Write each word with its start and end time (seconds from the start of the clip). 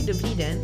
Ahoj, 0.00 0.12
dobrý 0.12 0.34
den 0.34 0.62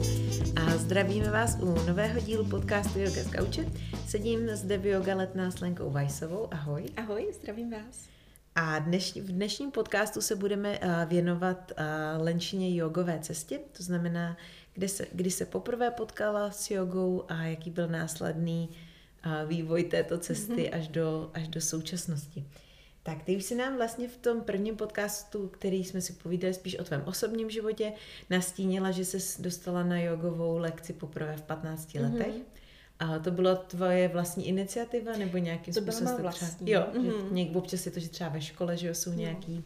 a 0.56 0.76
zdravíme 0.76 1.30
vás 1.30 1.56
u 1.60 1.86
nového 1.86 2.20
dílu 2.20 2.44
podcastu 2.44 2.98
Yoga 2.98 3.22
z 3.22 3.30
Gauče. 3.30 3.64
Sedím 4.06 4.48
zde 4.56 4.78
v 4.78 4.86
Yoga 4.86 5.14
Letná 5.14 5.50
s 5.50 5.60
Lenkou 5.60 5.90
Vajsovou. 5.90 6.54
Ahoj. 6.54 6.86
Ahoj, 6.96 7.32
zdravím 7.40 7.70
vás. 7.70 8.08
A 8.54 8.78
dneš, 8.78 9.16
v 9.16 9.32
dnešním 9.32 9.70
podcastu 9.70 10.20
se 10.20 10.36
budeme 10.36 10.78
uh, 10.78 10.88
věnovat 11.08 11.72
uh, 11.72 12.24
Lenčině 12.24 12.76
jogové 12.76 13.18
cestě, 13.18 13.60
to 13.76 13.82
znamená, 13.82 14.36
kde 14.74 14.88
se, 14.88 15.06
kdy 15.12 15.30
se 15.30 15.46
poprvé 15.46 15.90
potkala 15.90 16.50
s 16.50 16.70
jogou 16.70 17.24
a 17.28 17.42
jaký 17.42 17.70
byl 17.70 17.88
následný 17.88 18.68
uh, 19.26 19.48
vývoj 19.48 19.84
této 19.84 20.18
cesty 20.18 20.52
mm-hmm. 20.52 20.78
až, 20.78 20.88
do, 20.88 21.30
až 21.34 21.48
do 21.48 21.60
současnosti. 21.60 22.44
Tak 23.06 23.22
ty 23.22 23.36
už 23.36 23.44
si 23.44 23.54
nám 23.54 23.76
vlastně 23.76 24.08
v 24.08 24.16
tom 24.16 24.40
prvním 24.40 24.76
podcastu, 24.76 25.48
který 25.48 25.84
jsme 25.84 26.00
si 26.00 26.12
povídali 26.12 26.54
spíš 26.54 26.78
o 26.78 26.84
tvém 26.84 27.02
osobním 27.04 27.50
životě, 27.50 27.92
nastínila, 28.30 28.90
že 28.90 29.04
se 29.04 29.42
dostala 29.42 29.82
na 29.82 30.00
jogovou 30.00 30.58
lekci 30.58 30.92
poprvé 30.92 31.36
v 31.36 31.42
15 31.42 31.88
mm-hmm. 31.88 32.02
letech. 32.02 32.34
A 32.98 33.18
to 33.18 33.30
byla 33.30 33.54
tvoje 33.54 34.08
vlastní 34.08 34.48
iniciativa 34.48 35.12
nebo 35.16 35.38
nějakým 35.38 35.74
to 35.74 35.80
způsobem? 35.80 36.12
To 36.12 36.16
byla 36.16 36.30
vlastní. 36.30 36.66
Třeba, 36.66 36.80
jo, 36.80 36.86
mm-hmm. 36.92 37.32
někdo 37.32 37.58
občas 37.58 37.86
je 37.86 37.92
to, 37.92 38.00
že 38.00 38.08
třeba 38.08 38.30
ve 38.30 38.40
škole, 38.40 38.76
že 38.76 38.86
jo, 38.86 38.94
jsou 38.94 39.12
nějaký 39.12 39.64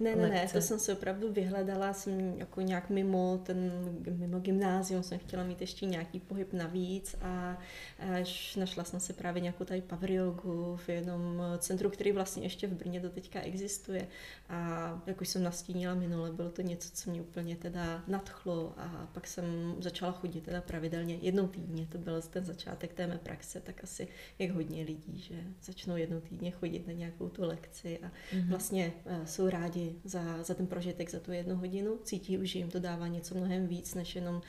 ne, 0.00 0.16
ne, 0.16 0.28
ne, 0.28 0.48
to 0.52 0.60
jsem 0.60 0.78
se 0.78 0.92
opravdu 0.92 1.32
vyhledala, 1.32 1.92
jsem 1.92 2.38
jako 2.38 2.60
nějak 2.60 2.90
mimo 2.90 3.40
ten, 3.42 3.72
mimo 4.16 4.40
gymnázium 4.40 5.02
jsem 5.02 5.18
chtěla 5.18 5.44
mít 5.44 5.60
ještě 5.60 5.86
nějaký 5.86 6.20
pohyb 6.20 6.52
navíc 6.52 7.16
a 7.20 7.58
až 7.98 8.56
našla 8.56 8.84
jsem 8.84 9.00
se 9.00 9.12
právě 9.12 9.42
nějakou 9.42 9.64
tady 9.64 9.80
power 9.80 10.10
yogu 10.10 10.76
v 10.76 10.88
jednom 10.88 11.42
centru, 11.58 11.90
který 11.90 12.12
vlastně 12.12 12.42
ještě 12.42 12.66
v 12.66 12.72
Brně 12.72 13.00
do 13.00 13.10
teďka 13.10 13.40
existuje. 13.40 14.08
A 14.48 15.02
jak 15.06 15.20
už 15.20 15.28
jsem 15.28 15.42
nastínila 15.42 15.94
minule, 15.94 16.32
bylo 16.32 16.50
to 16.50 16.62
něco, 16.62 16.90
co 16.92 17.10
mě 17.10 17.20
úplně 17.20 17.56
teda 17.56 18.04
nadchlo 18.06 18.74
a 18.76 19.08
pak 19.12 19.26
jsem 19.26 19.76
začala 19.78 20.12
chodit 20.12 20.40
teda 20.40 20.60
pravidelně 20.60 21.14
jednou 21.14 21.48
týdně, 21.48 21.86
to 21.86 21.98
byl 21.98 22.22
ten 22.22 22.44
začátek 22.44 22.94
té 22.94 23.06
mé 23.06 23.18
praxe, 23.18 23.60
tak 23.60 23.84
asi 23.84 24.08
jak 24.38 24.50
hodně 24.50 24.84
lidí, 24.84 25.18
že 25.18 25.34
začnou 25.62 25.96
jednou 25.96 26.20
týdně 26.20 26.50
chodit 26.50 26.86
na 26.86 26.92
nějakou 26.92 27.28
tu 27.28 27.42
lekci 27.42 27.98
a 27.98 28.06
mm-hmm. 28.06 28.48
vlastně 28.48 28.92
uh, 29.04 29.24
jsou 29.24 29.48
rádi 29.48 29.85
za, 30.04 30.42
za 30.42 30.54
ten 30.54 30.66
prožitek, 30.66 31.10
za 31.10 31.20
tu 31.20 31.32
jednu 31.32 31.56
hodinu. 31.56 31.98
Cítí 32.04 32.38
už, 32.38 32.48
že 32.48 32.58
jim 32.58 32.70
to 32.70 32.80
dává 32.80 33.08
něco 33.08 33.34
mnohem 33.34 33.66
víc, 33.66 33.94
než 33.94 34.16
jenom 34.16 34.42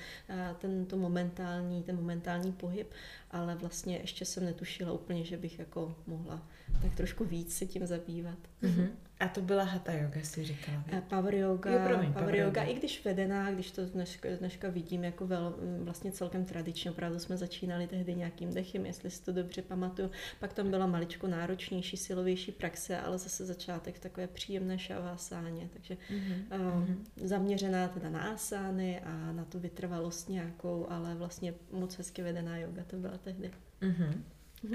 ten, 0.59 0.85
to 0.85 0.97
momentální, 0.97 1.83
ten 1.83 1.95
momentální 1.95 2.52
pohyb, 2.52 2.91
ale 3.31 3.55
vlastně 3.55 3.97
ještě 3.97 4.25
jsem 4.25 4.45
netušila 4.45 4.91
úplně, 4.91 5.25
že 5.25 5.38
bych 5.38 5.59
jako 5.59 5.95
mohla 6.07 6.47
tak 6.81 6.95
trošku 6.95 7.25
víc 7.25 7.57
se 7.57 7.66
tím 7.66 7.88
zabývat. 7.88 8.38
Mm-hmm. 8.63 8.88
A 9.19 9.27
to 9.27 9.41
byla 9.41 9.63
hatha 9.63 9.93
yoga, 9.93 10.21
si 10.23 10.43
říkala. 10.43 10.83
A 10.97 11.01
power 11.01 11.35
yoga, 11.35 11.71
jo, 11.71 11.79
promiň, 11.87 12.13
power, 12.13 12.23
power 12.23 12.35
yoga, 12.35 12.61
yoga, 12.61 12.63
i 12.63 12.73
když 12.73 13.05
vedená, 13.05 13.51
když 13.51 13.71
to 13.71 13.85
dneška, 13.85 14.29
dneška 14.39 14.69
vidím 14.69 15.03
jako 15.03 15.27
vel, 15.27 15.55
vlastně 15.79 16.11
celkem 16.11 16.45
tradičně, 16.45 16.91
opravdu 16.91 17.19
jsme 17.19 17.38
začínali 17.38 17.88
tehdy 17.88 18.15
nějakým 18.15 18.53
dechem, 18.53 18.85
jestli 18.85 19.11
si 19.11 19.23
to 19.23 19.31
dobře 19.31 19.61
pamatuju. 19.61 20.11
Pak 20.39 20.53
tam 20.53 20.69
byla 20.69 20.88
maličko 20.88 21.27
náročnější, 21.27 21.97
silovější 21.97 22.51
praxe, 22.51 22.99
ale 22.99 23.17
zase 23.17 23.45
začátek 23.45 23.95
v 23.95 23.99
takové 23.99 24.27
příjemné 24.27 24.79
šavásáně, 24.79 25.69
takže 25.73 25.97
mm-hmm. 26.11 26.75
um, 26.75 27.03
zaměřená 27.15 27.88
teda 27.88 28.09
na 28.09 28.21
asány 28.21 28.99
a 28.99 29.31
na 29.31 29.45
tu 29.45 29.59
vytrvalost 29.59 30.29
nějakou, 30.29 30.88
ale 30.89 31.15
vlastně 31.15 31.53
moc 31.71 31.97
hezky 31.97 32.21
vedená 32.21 32.57
yoga 32.57 32.83
to 32.83 32.95
byla 32.95 33.17
tehdy. 33.17 33.51
Mm-hmm. 33.81 34.13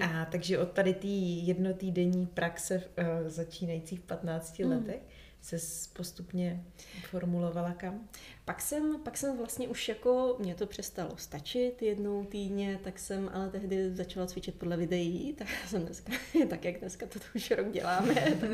A 0.02 0.24
takže 0.24 0.58
od 0.58 0.72
tady 0.72 0.94
té 0.94 1.06
jednotýdenní 1.06 2.26
praxe 2.26 2.76
uh, 2.76 3.28
začínající 3.28 3.96
v 3.96 4.02
15 4.02 4.58
mm. 4.58 4.70
letech 4.70 5.02
se 5.40 5.56
postupně 5.92 6.64
formulovala 7.10 7.72
kam? 7.72 8.08
Pak 8.52 8.60
jsem, 8.60 9.00
pak 9.00 9.16
jsem 9.16 9.38
vlastně 9.38 9.68
už 9.68 9.88
jako, 9.88 10.36
mě 10.38 10.54
to 10.54 10.66
přestalo 10.66 11.10
stačit 11.16 11.82
jednou 11.82 12.24
týdně, 12.24 12.80
tak 12.84 12.98
jsem 12.98 13.30
ale 13.34 13.50
tehdy 13.50 13.94
začala 13.94 14.26
cvičit 14.26 14.54
podle 14.54 14.76
videí, 14.76 15.32
tak 15.38 15.48
jsem 15.66 15.84
dneska, 15.84 16.12
tak 16.48 16.64
jak 16.64 16.80
dneska 16.80 17.06
to 17.06 17.18
už 17.34 17.50
rok 17.50 17.70
děláme, 17.70 18.14
tak 18.40 18.50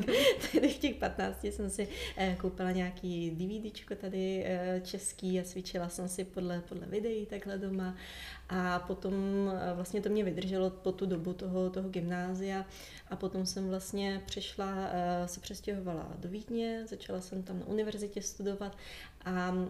tehdy 0.52 0.68
v 0.68 0.78
těch 0.78 0.94
15 0.96 1.44
jsem 1.44 1.70
si 1.70 1.88
eh, 2.16 2.36
koupila 2.40 2.70
nějaký 2.70 3.30
DVDčko 3.30 3.94
tady 3.94 4.44
eh, 4.46 4.80
český 4.84 5.40
a 5.40 5.42
cvičila 5.42 5.88
jsem 5.88 6.08
si 6.08 6.24
podle, 6.24 6.62
podle 6.68 6.86
videí 6.86 7.26
takhle 7.26 7.58
doma. 7.58 7.96
A 8.48 8.78
potom 8.78 9.14
eh, 9.52 9.74
vlastně 9.74 10.00
to 10.00 10.08
mě 10.08 10.24
vydrželo 10.24 10.70
po 10.70 10.92
tu 10.92 11.06
dobu 11.06 11.32
toho, 11.32 11.70
toho 11.70 11.88
gymnázia. 11.88 12.66
A 13.10 13.16
potom 13.16 13.46
jsem 13.46 13.68
vlastně 13.68 14.22
přešla, 14.26 14.90
se 15.26 15.40
přestěhovala 15.40 16.12
do 16.18 16.28
Vídně, 16.28 16.82
začala 16.86 17.20
jsem 17.20 17.42
tam 17.42 17.60
na 17.60 17.66
univerzitě 17.66 18.22
studovat 18.22 18.76
a 19.28 19.50
mm, 19.50 19.68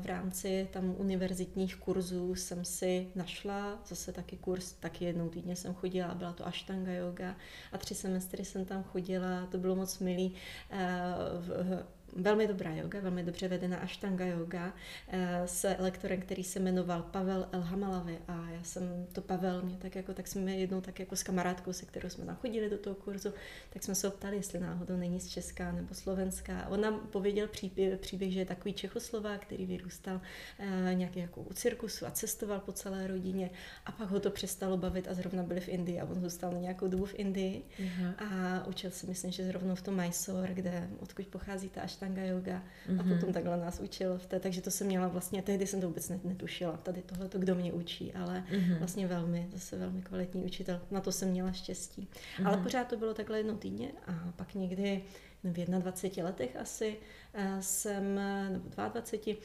v 0.00 0.06
rámci 0.06 0.68
tam 0.72 0.94
univerzitních 0.98 1.76
kurzů 1.76 2.34
jsem 2.34 2.64
si 2.64 3.08
našla 3.14 3.78
zase 3.86 4.12
taky 4.12 4.36
kurz, 4.36 4.72
taky 4.72 5.04
jednou 5.04 5.28
týdně 5.28 5.56
jsem 5.56 5.74
chodila, 5.74 6.14
byla 6.14 6.32
to 6.32 6.46
Ashtanga 6.46 6.92
yoga 6.92 7.36
a 7.72 7.78
tři 7.78 7.94
semestry 7.94 8.44
jsem 8.44 8.64
tam 8.64 8.82
chodila, 8.82 9.46
to 9.46 9.58
bylo 9.58 9.76
moc 9.76 9.98
milý. 9.98 10.34
Velmi 12.16 12.46
dobrá 12.46 12.74
yoga, 12.74 13.00
velmi 13.00 13.22
dobře 13.22 13.48
vedená 13.48 13.76
Ashtanga 13.76 14.26
yoga 14.26 14.72
eh, 15.08 15.42
s 15.46 15.74
lektorem, 15.78 16.20
který 16.20 16.44
se 16.44 16.60
jmenoval 16.60 17.02
Pavel 17.02 17.48
El 17.52 17.60
Hamalavi 17.60 18.18
a 18.28 18.48
já 18.50 18.62
jsem 18.62 19.06
to 19.12 19.20
Pavel, 19.20 19.62
mě 19.62 19.76
tak 19.76 19.96
jako, 19.96 20.14
tak 20.14 20.26
jsme 20.26 20.52
jednou 20.52 20.80
tak 20.80 21.00
jako 21.00 21.16
s 21.16 21.22
kamarádkou, 21.22 21.72
se 21.72 21.86
kterou 21.86 22.08
jsme 22.08 22.24
nachodili 22.24 22.70
do 22.70 22.78
toho 22.78 22.96
kurzu, 22.96 23.32
tak 23.70 23.82
jsme 23.82 23.94
se 23.94 24.08
optali, 24.08 24.36
jestli 24.36 24.60
náhodou 24.60 24.96
není 24.96 25.20
z 25.20 25.28
Česká 25.28 25.72
nebo 25.72 25.94
Slovenská. 25.94 26.68
On 26.68 26.80
nám 26.80 27.00
pověděl 27.00 27.48
příběh, 27.48 28.00
příběh 28.00 28.32
že 28.32 28.40
je 28.40 28.46
takový 28.46 28.74
Čechoslovák, 28.74 29.40
který 29.40 29.66
vyrůstal 29.66 30.20
eh, 30.58 30.94
nějaký 30.94 31.20
jako 31.20 31.40
u 31.40 31.52
cirkusu 31.52 32.06
a 32.06 32.10
cestoval 32.10 32.60
po 32.60 32.72
celé 32.72 33.06
rodině 33.06 33.50
a 33.86 33.92
pak 33.92 34.08
ho 34.08 34.20
to 34.20 34.30
přestalo 34.30 34.76
bavit 34.76 35.08
a 35.08 35.14
zrovna 35.14 35.42
byli 35.42 35.60
v 35.60 35.68
Indii 35.68 36.00
a 36.00 36.04
on 36.04 36.20
zůstal 36.20 36.52
na 36.52 36.58
nějakou 36.58 36.88
dobu 36.88 37.04
v 37.04 37.14
Indii 37.14 37.62
uh-huh. 37.78 38.14
a 38.18 38.66
učil 38.66 38.90
se, 38.90 39.06
myslím, 39.06 39.32
že 39.32 39.44
zrovna 39.44 39.74
v 39.74 39.82
tom 39.82 39.96
Mysore, 39.96 40.54
kde 40.54 40.88
odkud 41.00 41.26
pochází 41.26 41.68
ta 41.68 41.82
Ashtanga 42.02 42.22
yoga 42.22 42.62
mm-hmm. 42.62 43.00
a 43.00 43.02
mhm. 43.02 43.14
potom 43.14 43.32
takhle 43.32 43.56
nás 43.56 43.80
učil 43.80 44.18
v 44.18 44.26
té, 44.26 44.40
takže 44.40 44.62
to 44.62 44.70
jsem 44.70 44.86
měla 44.86 45.08
vlastně, 45.08 45.42
tehdy 45.42 45.66
jsem 45.66 45.80
to 45.80 45.86
vůbec 45.88 46.12
netušila, 46.24 46.76
tady 46.76 47.02
tohle 47.02 47.28
to 47.28 47.38
kdo 47.38 47.54
mě 47.54 47.72
učí, 47.72 48.12
ale 48.12 48.44
mm-hmm. 48.50 48.78
vlastně 48.78 49.06
velmi, 49.06 49.48
zase 49.52 49.78
velmi 49.78 50.02
kvalitní 50.02 50.44
učitel, 50.44 50.80
na 50.90 51.00
to 51.00 51.12
jsem 51.12 51.28
měla 51.28 51.52
štěstí. 51.52 52.08
Mm-hmm. 52.12 52.46
Ale 52.46 52.56
pořád 52.56 52.88
to 52.88 52.96
bylo 52.96 53.14
takhle 53.14 53.38
jednou 53.38 53.56
týdně 53.56 53.92
a 54.06 54.32
pak 54.36 54.54
někdy 54.54 55.02
v 55.44 55.52
21 55.52 56.24
letech 56.24 56.56
asi 56.56 56.96
eh, 57.34 57.56
jsem, 57.60 58.20
nebo 58.50 58.68
22, 58.68 59.36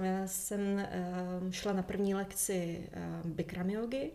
eh, 0.00 0.28
jsem 0.28 0.78
eh, 0.78 0.92
šla 1.50 1.72
na 1.72 1.82
první 1.82 2.14
lekci 2.14 2.88
Bikram 3.24 3.70
yogi 3.70 4.10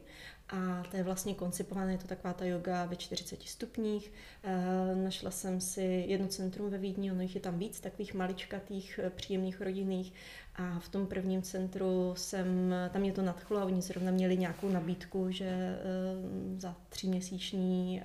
a 0.50 0.84
to 0.92 0.98
je 0.98 1.04
vlastně 1.04 1.34
koncipované, 1.34 1.92
je 1.92 1.98
to 1.98 2.08
taková 2.08 2.34
ta 2.34 2.46
yoga 2.46 2.86
ve 2.86 2.96
40 2.96 3.44
stupních. 3.44 4.14
E, 4.44 4.96
našla 4.96 5.32
jsem 5.32 5.62
si 5.62 6.06
jedno 6.08 6.28
centrum 6.28 6.70
ve 6.70 6.78
Vídni, 6.78 7.12
ono 7.12 7.22
jich 7.22 7.36
je 7.36 7.42
tam 7.42 7.60
víc, 7.60 7.80
takových 7.80 8.14
maličkatých, 8.14 9.00
eh, 9.04 9.10
příjemných 9.10 9.62
rodinných. 9.62 10.14
A 10.56 10.80
v 10.80 10.90
tom 10.90 11.08
prvním 11.08 11.42
centru 11.42 12.14
jsem, 12.18 12.76
tam 12.90 13.02
mě 13.02 13.12
to 13.12 13.22
nadchlo 13.22 13.60
a 13.60 13.66
oni 13.66 13.82
zrovna 13.82 14.12
měli 14.12 14.38
nějakou 14.38 14.70
nabídku, 14.70 15.32
že 15.32 15.46
e, 15.46 15.80
za 16.58 16.76
tříměsíční 16.90 18.02
e, 18.02 18.04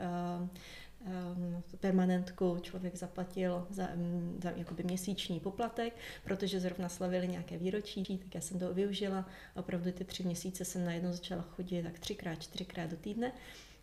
permanentku 1.80 2.58
člověk 2.62 2.96
zaplatil 2.96 3.66
za, 3.70 3.88
mm, 3.94 4.38
za 4.42 4.50
jakoby 4.50 4.82
měsíční 4.82 5.40
poplatek, 5.40 5.94
protože 6.24 6.60
zrovna 6.60 6.88
slavili 6.88 7.28
nějaké 7.28 7.58
výročí, 7.58 8.18
tak 8.18 8.34
já 8.34 8.40
jsem 8.40 8.58
to 8.58 8.74
využila. 8.74 9.28
Opravdu 9.56 9.92
ty 9.92 10.04
tři 10.04 10.24
měsíce 10.24 10.64
jsem 10.64 10.84
najednou 10.84 11.12
začala 11.12 11.42
chodit 11.42 11.82
tak 11.82 11.98
třikrát, 11.98 12.42
čtyřikrát 12.42 12.90
do 12.90 12.96
týdne. 12.96 13.32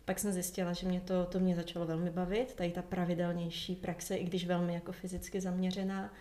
Pak 0.04 0.18
jsem 0.18 0.32
zjistila, 0.32 0.72
že 0.72 0.88
mě 0.88 1.00
to, 1.00 1.24
to 1.24 1.40
mě 1.40 1.56
začalo 1.56 1.86
velmi 1.86 2.10
bavit, 2.10 2.54
tady 2.54 2.70
ta 2.70 2.82
pravidelnější 2.82 3.74
praxe, 3.74 4.16
i 4.16 4.24
když 4.24 4.46
velmi 4.46 4.74
jako 4.74 4.92
fyzicky 4.92 5.40
zaměřená. 5.40 6.12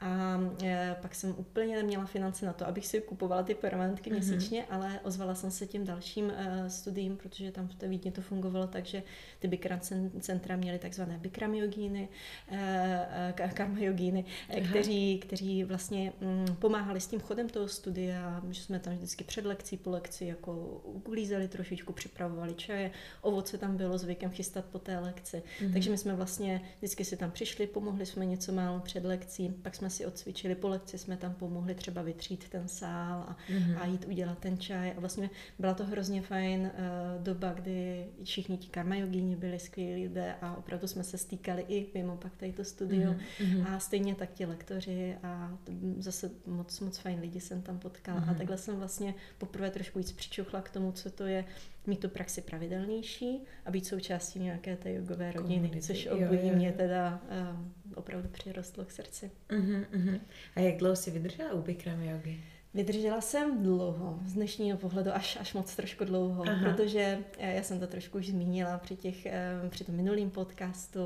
A 0.00 0.40
e, 0.62 0.96
pak 1.02 1.14
jsem 1.14 1.34
úplně 1.38 1.76
neměla 1.76 2.04
finance 2.04 2.46
na 2.46 2.52
to, 2.52 2.66
abych 2.66 2.86
si 2.86 3.00
kupovala 3.00 3.42
ty 3.42 3.54
permanentky 3.54 4.10
mm-hmm. 4.10 4.12
měsíčně, 4.12 4.64
ale 4.70 5.00
ozvala 5.02 5.34
jsem 5.34 5.50
se 5.50 5.66
těm 5.66 5.84
dalším 5.84 6.30
e, 6.30 6.70
studiím, 6.70 7.16
protože 7.16 7.52
tam 7.52 7.68
v 7.68 7.74
té 7.74 7.88
Vídně 7.88 8.12
to 8.12 8.22
fungovalo 8.22 8.66
tak, 8.66 8.86
že 8.86 9.02
ty 9.38 9.48
Bikram 9.48 9.80
centra 10.20 10.56
měly 10.56 10.78
takzvané 10.78 11.18
Bikram 11.18 11.54
jogíny, 11.54 12.08
e, 12.50 13.32
karma 13.54 13.78
jogíny, 13.78 14.24
kteří, 14.70 15.18
kteří 15.18 15.64
vlastně 15.64 16.12
mm, 16.20 16.56
pomáhali 16.56 17.00
s 17.00 17.06
tím 17.06 17.20
chodem 17.20 17.48
toho 17.48 17.68
studia, 17.68 18.42
že 18.50 18.62
jsme 18.62 18.78
tam 18.78 18.94
vždycky 18.94 19.24
před 19.24 19.44
lekcí, 19.44 19.76
po 19.76 19.90
lekci 19.90 20.24
jako 20.24 20.52
uklízeli 20.84 21.48
trošičku, 21.48 21.92
připravovali 21.92 22.54
čaje, 22.54 22.90
ovoce 23.20 23.58
tam 23.58 23.76
bylo 23.76 23.98
zvykem 23.98 24.30
chystat 24.30 24.64
po 24.64 24.78
té 24.78 24.98
lekci. 24.98 25.36
Mm-hmm. 25.36 25.72
Takže 25.72 25.90
my 25.90 25.98
jsme 25.98 26.14
vlastně 26.14 26.62
vždycky 26.78 27.04
si 27.04 27.16
tam 27.16 27.30
přišli, 27.30 27.66
pomohli 27.66 28.06
jsme 28.06 28.26
něco 28.26 28.52
málo 28.52 28.80
před 28.80 29.04
lekcí, 29.04 29.48
pak 29.62 29.74
jsme 29.74 29.89
jsme 29.90 29.96
si 29.96 30.06
odcvičili, 30.06 30.54
po 30.54 30.68
lekci 30.68 30.98
jsme 30.98 31.16
tam 31.16 31.34
pomohli 31.34 31.74
třeba 31.74 32.02
vytřít 32.02 32.48
ten 32.48 32.68
sál 32.68 33.24
a, 33.28 33.36
mm-hmm. 33.48 33.78
a 33.78 33.86
jít 33.86 34.04
udělat 34.08 34.38
ten 34.38 34.58
čaj. 34.58 34.94
A 34.96 35.00
vlastně 35.00 35.30
byla 35.58 35.74
to 35.74 35.84
hrozně 35.84 36.22
fajn 36.22 36.60
uh, 36.60 37.22
doba, 37.22 37.52
kdy 37.52 38.06
všichni 38.24 38.58
ti 38.58 38.68
karma 38.68 38.96
jogíni 38.96 39.36
byli 39.36 39.58
skvělí 39.58 40.02
lidé 40.02 40.34
a 40.42 40.56
opravdu 40.56 40.86
jsme 40.86 41.04
se 41.04 41.18
stýkali 41.18 41.64
i 41.68 41.86
mimo 41.94 42.16
pak 42.16 42.36
tady 42.36 42.52
to 42.52 42.64
studio. 42.64 43.12
Mm-hmm. 43.12 43.74
A 43.74 43.78
stejně 43.78 44.14
tak 44.14 44.32
ti 44.32 44.46
lektoři 44.46 45.16
a 45.22 45.58
zase 45.98 46.30
moc, 46.46 46.80
moc 46.80 46.98
fajn 46.98 47.20
lidi 47.20 47.40
jsem 47.40 47.62
tam 47.62 47.78
potkala. 47.78 48.20
Mm-hmm. 48.20 48.30
A 48.30 48.34
takhle 48.34 48.58
jsem 48.58 48.76
vlastně 48.76 49.14
poprvé 49.38 49.70
trošku 49.70 49.98
víc 49.98 50.12
přičuchla 50.12 50.60
k 50.60 50.70
tomu, 50.70 50.92
co 50.92 51.10
to 51.10 51.26
je 51.26 51.44
mít 51.86 52.00
tu 52.00 52.08
praxi 52.08 52.42
pravidelnější 52.42 53.44
a 53.64 53.70
být 53.70 53.86
součástí 53.86 54.38
nějaké 54.38 54.76
té 54.76 54.92
jogové 54.92 55.32
rodiny, 55.32 55.54
Komunity. 55.54 55.80
což 55.80 56.06
obojí 56.06 56.50
mě 56.50 56.72
teda 56.72 57.22
uh, 57.52 57.96
opravdu 57.98 58.28
přirostlo 58.28 58.84
k 58.84 58.90
srdci. 58.90 59.30
Uh-huh, 59.48 59.86
uh-huh. 59.92 60.20
A 60.56 60.60
jak 60.60 60.76
dlouho 60.76 60.96
jsi 60.96 61.10
vydržela 61.10 61.52
u 61.52 61.62
Bikram 61.62 62.02
jogy? 62.02 62.40
Vydržela 62.74 63.20
jsem 63.20 63.62
dlouho, 63.62 64.18
z 64.26 64.32
dnešního 64.32 64.78
pohledu 64.78 65.10
až, 65.14 65.38
až 65.40 65.54
moc 65.54 65.76
trošku 65.76 66.04
dlouho, 66.04 66.44
Aha. 66.48 66.64
protože 66.64 67.18
eh, 67.38 67.54
já 67.54 67.62
jsem 67.62 67.80
to 67.80 67.86
trošku 67.86 68.18
už 68.18 68.26
zmínila 68.26 68.78
při, 68.78 68.96
těch, 68.96 69.26
eh, 69.26 69.50
při 69.68 69.84
tom 69.84 69.94
minulým 69.94 70.30
podcastu, 70.30 71.00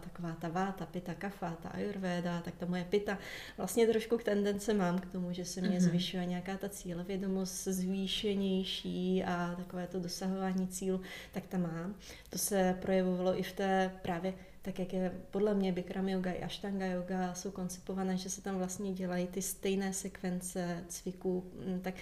taková 0.00 0.36
ta 0.40 0.48
váta, 0.48 0.86
pita, 0.86 1.14
kafa, 1.14 1.56
ta 1.62 1.68
ayurveda, 1.68 2.40
tak 2.40 2.54
ta 2.56 2.66
moje 2.66 2.84
pita, 2.84 3.18
vlastně 3.56 3.86
trošku 3.86 4.18
k 4.18 4.24
tendence 4.24 4.74
mám 4.74 4.98
k 4.98 5.06
tomu, 5.06 5.32
že 5.32 5.44
se 5.44 5.60
mě 5.60 5.78
uh-huh. 5.78 5.80
zvyšuje 5.80 6.26
nějaká 6.26 6.56
ta 6.56 6.68
cílevědomost 6.68 7.64
zvýšenější 7.64 9.24
a 9.24 9.54
takové 9.56 9.86
to 9.86 10.00
dosahování 10.00 10.68
cíl, 10.68 11.00
tak 11.32 11.46
ta 11.46 11.58
mám. 11.58 11.94
To 12.30 12.38
se 12.38 12.78
projevovalo 12.82 13.38
i 13.38 13.42
v 13.42 13.52
té 13.52 13.92
právě 14.02 14.34
tak 14.62 14.78
jak 14.78 14.92
je 14.92 15.12
podle 15.30 15.54
mě 15.54 15.72
Bikram 15.72 16.08
yoga 16.08 16.32
i 16.32 16.42
Ashtanga 16.42 16.86
yoga 16.86 17.34
jsou 17.34 17.50
koncipované, 17.50 18.16
že 18.16 18.30
se 18.30 18.42
tam 18.42 18.58
vlastně 18.58 18.92
dělají 18.92 19.26
ty 19.26 19.42
stejné 19.42 19.92
sekvence 19.92 20.84
cviků, 20.88 21.44
mm, 21.66 21.80
tak 21.80 21.94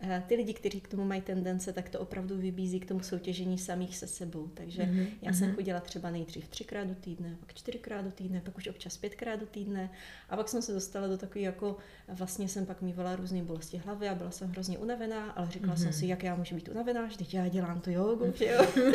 eh, 0.00 0.22
ty 0.26 0.34
lidi, 0.34 0.54
kteří 0.54 0.80
k 0.80 0.88
tomu 0.88 1.04
mají 1.04 1.20
tendence, 1.20 1.72
tak 1.72 1.88
to 1.88 2.00
opravdu 2.00 2.36
vybízí 2.36 2.80
k 2.80 2.88
tomu 2.88 3.00
soutěžení 3.00 3.58
samých 3.58 3.96
se 3.96 4.06
sebou. 4.06 4.50
Takže 4.54 4.82
mm-hmm. 4.82 5.06
já 5.22 5.32
jsem 5.32 5.46
mhm. 5.46 5.56
chodila 5.56 5.80
třeba 5.80 6.10
nejdřív 6.10 6.48
třikrát 6.48 6.84
do 6.84 6.94
týdne, 6.94 7.36
pak 7.40 7.54
čtyřikrát 7.54 8.04
do 8.04 8.10
týdne, 8.10 8.40
pak 8.40 8.56
už 8.56 8.68
občas 8.68 8.96
pětkrát 8.96 9.40
do 9.40 9.46
týdne 9.46 9.90
a 10.30 10.36
pak 10.36 10.48
jsem 10.48 10.62
se 10.62 10.72
dostala 10.72 11.06
do 11.06 11.18
takový 11.18 11.44
jako, 11.44 11.76
vlastně 12.08 12.48
jsem 12.48 12.66
pak 12.66 12.82
mývala 12.82 13.16
různé 13.16 13.42
bolesti 13.42 13.76
hlavy 13.76 14.08
a 14.08 14.14
byla 14.14 14.30
jsem 14.30 14.50
hrozně 14.50 14.78
unavená, 14.78 15.30
ale 15.30 15.50
říkala 15.50 15.74
mm-hmm. 15.74 15.82
jsem 15.82 15.92
si, 15.92 16.06
jak 16.06 16.22
já 16.22 16.34
můžu 16.34 16.54
být 16.54 16.68
unavená, 16.68 17.06
vždyť 17.06 17.34
já 17.34 17.48
dělám 17.48 17.80
tu 17.80 17.90
jogu, 17.90 18.32
že 18.34 18.46
jo. 18.46 18.66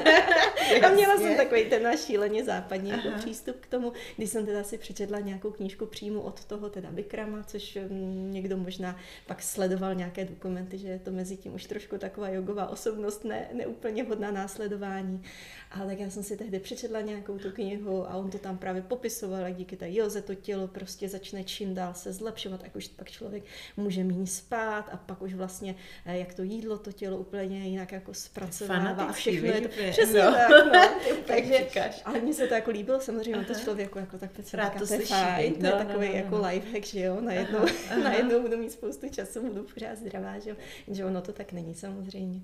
a 0.84 0.90
měla 0.90 1.18
jsem 1.18 1.38
takový 1.38 1.66
ten 1.66 1.84
náš 1.84 2.00
šíleně 2.00 2.44
západní 2.44 2.92
jako 3.10 3.22
přístup 3.22 3.56
k 3.60 3.68
tomu, 3.68 3.94
když 4.18 4.30
jsem 4.30 4.46
teda 4.46 4.64
si 4.64 4.78
přečetla 4.78 5.20
nějakou 5.20 5.52
knížku 5.52 5.86
přímo 5.86 6.22
od 6.22 6.46
toho 6.46 6.70
teda 6.70 6.92
Bikrama, 6.92 7.44
což 7.44 7.78
mm, 7.90 8.32
někdo 8.32 8.58
možná 8.58 8.98
pak 9.28 9.42
sledoval 9.42 9.96
nějaké 9.96 10.26
dokumenty, 10.26 10.78
že 10.78 10.88
je 10.88 11.00
to 11.00 11.12
mezi 11.12 11.38
tím 11.38 11.54
už 11.54 11.66
trošku 11.66 11.98
taková 11.98 12.30
jogová 12.30 12.68
osobnost, 12.68 13.24
ne, 13.24 13.50
neúplně 13.54 14.04
hodná 14.04 14.32
následování. 14.32 15.24
Ale 15.72 15.88
tak 15.88 16.00
já 16.00 16.10
jsem 16.10 16.24
si 16.24 16.38
tehdy 16.38 16.60
přečetla 16.60 17.02
nějakou 17.02 17.38
tu 17.38 17.52
knihu 17.52 18.10
a 18.10 18.16
on 18.16 18.30
to 18.30 18.38
tam 18.38 18.58
právě 18.58 18.82
popisoval, 18.82 19.42
jak 19.42 19.56
díky 19.56 19.76
té 19.76 19.94
joze 19.94 20.22
to 20.22 20.36
tělo 20.36 20.68
prostě 20.68 21.10
začne 21.10 21.44
čím 21.44 21.76
dál 21.76 21.94
se 21.94 22.14
zlepšovat, 22.14 22.64
jak 22.64 22.76
už 22.76 22.88
pak 22.88 23.12
člověk 23.12 23.44
může 23.78 24.04
méně 24.04 24.28
spát 24.28 24.90
a 24.92 24.98
pak 24.98 25.22
už 25.22 25.34
vlastně, 25.34 25.76
eh, 26.06 26.18
jak 26.18 26.34
to 26.34 26.44
jídlo 26.44 26.78
to 26.78 26.92
tělo 26.92 27.18
úplně 27.18 27.68
jinak 27.68 27.92
jako 27.92 28.14
zpracovává 28.14 29.04
a 29.04 29.12
všechno 29.12 29.48
je 29.48 29.62
to, 29.62 29.68
přesně 29.92 30.24
no. 30.24 30.32
tak, 30.32 30.50
no. 30.74 31.16
Takže, 31.26 31.68
ale 32.06 32.20
mně 32.20 32.34
se 32.34 32.48
to 32.48 32.54
jako 32.54 32.72
líbilo, 32.72 32.99
samozřejmě 33.02 33.46
to 33.46 33.54
člověku 33.54 34.00
jako 34.00 34.18
tak 34.18 34.32
teď 34.32 34.46
říká, 34.46 34.70
to 34.70 34.94
je 34.94 35.00
fajn, 35.00 35.56
to 35.56 35.66
je 35.66 35.72
no, 35.72 35.78
no, 35.78 35.86
takový 35.86 36.08
no, 36.08 36.14
no, 36.14 36.18
jako 36.18 36.38
no. 36.38 36.48
lifehack, 36.48 36.86
že 36.86 37.00
jo, 37.00 37.22
najednou, 37.22 37.60
najednou 38.04 38.42
budu 38.42 38.58
mít 38.58 38.72
spoustu 38.72 39.10
času, 39.10 39.48
budu 39.48 39.64
pořád 39.64 39.98
zdravá, 39.98 40.40
že 40.40 40.50
jo, 40.50 40.56
že 40.88 41.06
ono 41.06 41.22
to 41.22 41.34
tak 41.34 41.52
není 41.52 41.76
samozřejmě. 41.76 42.42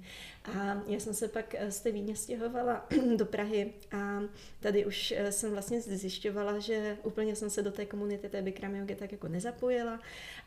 A 0.47 0.83
já 0.87 0.99
jsem 0.99 1.13
se 1.13 1.27
pak 1.27 1.55
z 1.69 1.79
té 1.79 1.91
Vídně 1.91 2.15
stěhovala 2.15 2.87
do 3.15 3.25
Prahy 3.25 3.73
a 3.91 4.21
tady 4.59 4.85
už 4.85 5.13
eh, 5.17 5.31
jsem 5.31 5.51
vlastně 5.51 5.81
zjišťovala, 5.81 6.59
že 6.59 6.97
úplně 7.03 7.35
jsem 7.35 7.49
se 7.49 7.61
do 7.61 7.71
té 7.71 7.85
komunity 7.85 8.29
té 8.29 8.41
Bikram 8.41 8.87
tak 8.95 9.11
jako 9.11 9.27
nezapojila 9.27 9.99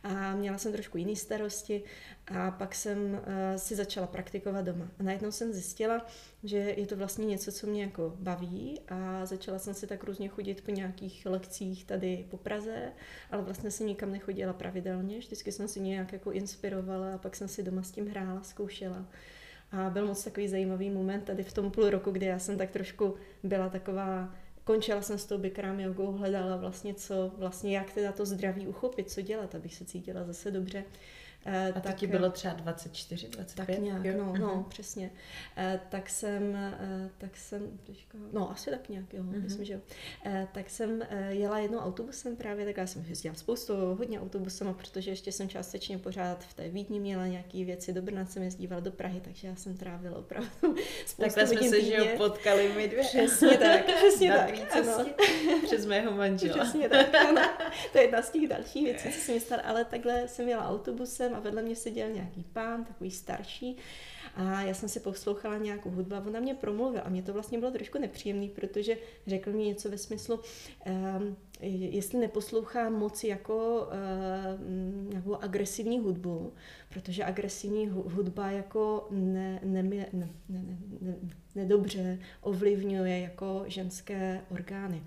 a 0.02 0.34
měla 0.34 0.58
jsem 0.58 0.72
trošku 0.72 0.98
jiný 0.98 1.16
starosti 1.16 1.82
a 2.26 2.50
pak 2.50 2.74
jsem 2.74 2.98
uh, 2.98 3.20
si 3.56 3.76
začala 3.76 4.06
praktikovat 4.06 4.64
doma. 4.64 4.88
A 4.98 5.02
najednou 5.02 5.32
jsem 5.32 5.52
zjistila, 5.52 6.06
že 6.44 6.56
je 6.56 6.86
to 6.86 6.96
vlastně 6.96 7.26
něco, 7.26 7.52
co 7.52 7.66
mě 7.66 7.82
jako 7.82 8.14
baví 8.18 8.80
a 8.88 9.26
začala 9.26 9.58
jsem 9.58 9.74
si 9.74 9.86
tak 9.86 10.04
různě 10.04 10.28
chodit 10.28 10.64
po 10.64 10.70
nějakých 10.70 11.26
lekcích 11.26 11.84
tady 11.84 12.26
po 12.30 12.36
Praze, 12.36 12.92
ale 13.30 13.42
vlastně 13.42 13.70
jsem 13.70 13.86
nikam 13.86 14.12
nechodila 14.12 14.52
pravidelně, 14.52 15.18
vždycky 15.18 15.52
jsem 15.52 15.68
si 15.68 15.80
nějak 15.80 16.12
jako 16.12 16.32
inspirovala 16.32 17.14
a 17.14 17.18
pak 17.18 17.36
jsem 17.36 17.48
si 17.48 17.62
doma 17.62 17.82
s 17.82 17.90
tím 17.90 18.08
hrála, 18.08 18.42
zkoušela. 18.42 19.06
A 19.72 19.90
byl 19.90 20.06
moc 20.06 20.24
takový 20.24 20.48
zajímavý 20.48 20.90
moment 20.90 21.20
tady 21.20 21.42
v 21.42 21.52
tom 21.52 21.70
půl 21.70 21.90
roku, 21.90 22.10
kdy 22.10 22.26
já 22.26 22.38
jsem 22.38 22.58
tak 22.58 22.70
trošku 22.70 23.14
byla 23.42 23.68
taková 23.68 24.34
končila 24.68 25.02
jsem 25.02 25.18
s 25.18 25.26
tou 25.26 25.38
Bikram 25.38 25.80
jogou, 25.80 26.12
hledala 26.12 26.56
vlastně 26.56 26.94
co, 26.94 27.32
vlastně 27.38 27.76
jak 27.76 27.92
teda 27.92 28.12
to 28.12 28.26
zdraví 28.26 28.66
uchopit, 28.66 29.10
co 29.10 29.20
dělat, 29.20 29.54
abych 29.54 29.74
se 29.74 29.84
cítila 29.84 30.24
zase 30.24 30.50
dobře. 30.50 30.84
Eh, 31.50 31.68
a 31.68 31.80
tak, 31.80 31.92
to 31.92 31.98
ti 31.98 32.06
bylo 32.06 32.30
třeba 32.30 32.54
24, 32.54 33.28
25? 33.28 33.66
Tak 33.66 33.84
nějak, 33.84 34.04
jo? 34.04 34.14
no, 34.18 34.34
no, 34.38 34.66
přesně. 34.68 35.10
Eh, 35.56 35.80
tak 35.88 36.10
jsem, 36.10 36.56
eh, 36.56 37.10
tak 37.18 37.36
jsem, 37.36 37.78
teďka, 37.86 38.18
no 38.32 38.50
asi 38.50 38.70
tak 38.70 38.88
nějak, 38.88 39.14
jo, 39.14 39.22
uh-huh. 39.22 39.42
myslím, 39.42 39.64
že 39.64 39.72
jo. 39.72 39.80
Tak 40.52 40.70
jsem 40.70 41.02
jela 41.28 41.58
jednou 41.58 41.78
autobusem 41.78 42.36
právě, 42.36 42.66
tak 42.66 42.76
já 42.76 42.86
jsem 42.86 43.04
jezdila 43.08 43.34
spoustu, 43.34 43.74
hodně 43.94 44.20
autobusem, 44.20 44.74
protože 44.74 45.10
ještě 45.10 45.32
jsem 45.32 45.48
částečně 45.48 45.98
pořád 45.98 46.44
v 46.44 46.54
té 46.54 46.68
Vídni 46.68 47.00
měla 47.00 47.26
nějaké 47.26 47.64
věci, 47.64 47.92
do 47.92 48.02
Brna 48.02 48.26
jsem 48.26 48.42
jezdívala 48.42 48.80
do 48.80 48.92
Prahy, 48.92 49.20
takže 49.20 49.48
já 49.48 49.56
jsem 49.56 49.76
trávila 49.76 50.18
opravdu 50.18 50.48
spoustu 51.06 51.22
Takhle 51.22 51.46
jsme 51.46 51.68
se, 51.68 51.82
že 51.82 51.94
jo, 51.94 52.06
potkali 52.16 52.72
my 52.76 52.88
dvě. 52.88 53.02
Přesně 53.02 53.58
tak, 53.58 53.84
přesně 53.94 54.32
tak. 54.32 54.50
Ano. 54.72 55.06
Přes 55.64 55.86
mého 55.86 56.12
manžela. 56.12 56.64
Přesně 56.64 56.88
tak, 56.88 57.14
ano. 57.14 57.42
To 57.92 57.98
je 57.98 58.04
jedna 58.04 58.22
z 58.22 58.30
těch 58.30 58.48
dalších 58.48 58.84
věcí, 58.84 59.12
co 59.12 59.20
jsem 59.20 59.34
mi 59.34 59.40
stala, 59.40 59.62
ale 59.62 59.84
takhle 59.84 60.28
jsem 60.28 60.48
jela 60.48 60.68
autobusem 60.68 61.34
a 61.38 61.40
vedle 61.40 61.62
mě 61.62 61.76
seděl 61.76 62.10
nějaký 62.10 62.44
pán, 62.52 62.84
takový 62.84 63.10
starší 63.10 63.76
a 64.34 64.62
já 64.62 64.74
jsem 64.74 64.88
si 64.88 65.00
poslouchala 65.00 65.58
nějakou 65.58 65.90
hudbu 65.90 66.14
a 66.14 66.24
ona 66.26 66.40
mě 66.40 66.54
promluvila 66.54 67.02
a 67.02 67.08
mě 67.08 67.22
to 67.22 67.32
vlastně 67.32 67.58
bylo 67.58 67.70
trošku 67.70 67.98
nepříjemný, 67.98 68.48
protože 68.48 68.96
řekl 69.26 69.52
mi 69.52 69.64
něco 69.64 69.90
ve 69.90 69.98
smyslu, 69.98 70.40
um, 70.86 71.36
jestli 71.70 72.18
neposlouchám 72.18 72.92
moc 72.92 73.24
jako 73.24 73.86
uh, 73.86 75.10
nějakou 75.10 75.34
agresivní 75.34 75.98
hudbu, 75.98 76.52
protože 76.88 77.24
agresivní 77.24 77.88
hudba 77.88 78.50
jako 78.50 79.08
ne, 79.10 79.60
ne, 79.64 79.82
ne, 79.82 80.06
ne, 80.12 80.28
ne, 80.48 80.76
ne, 81.00 81.16
nedobře 81.54 82.18
ovlivňuje 82.40 83.20
jako 83.20 83.64
ženské 83.66 84.40
orgány 84.50 85.02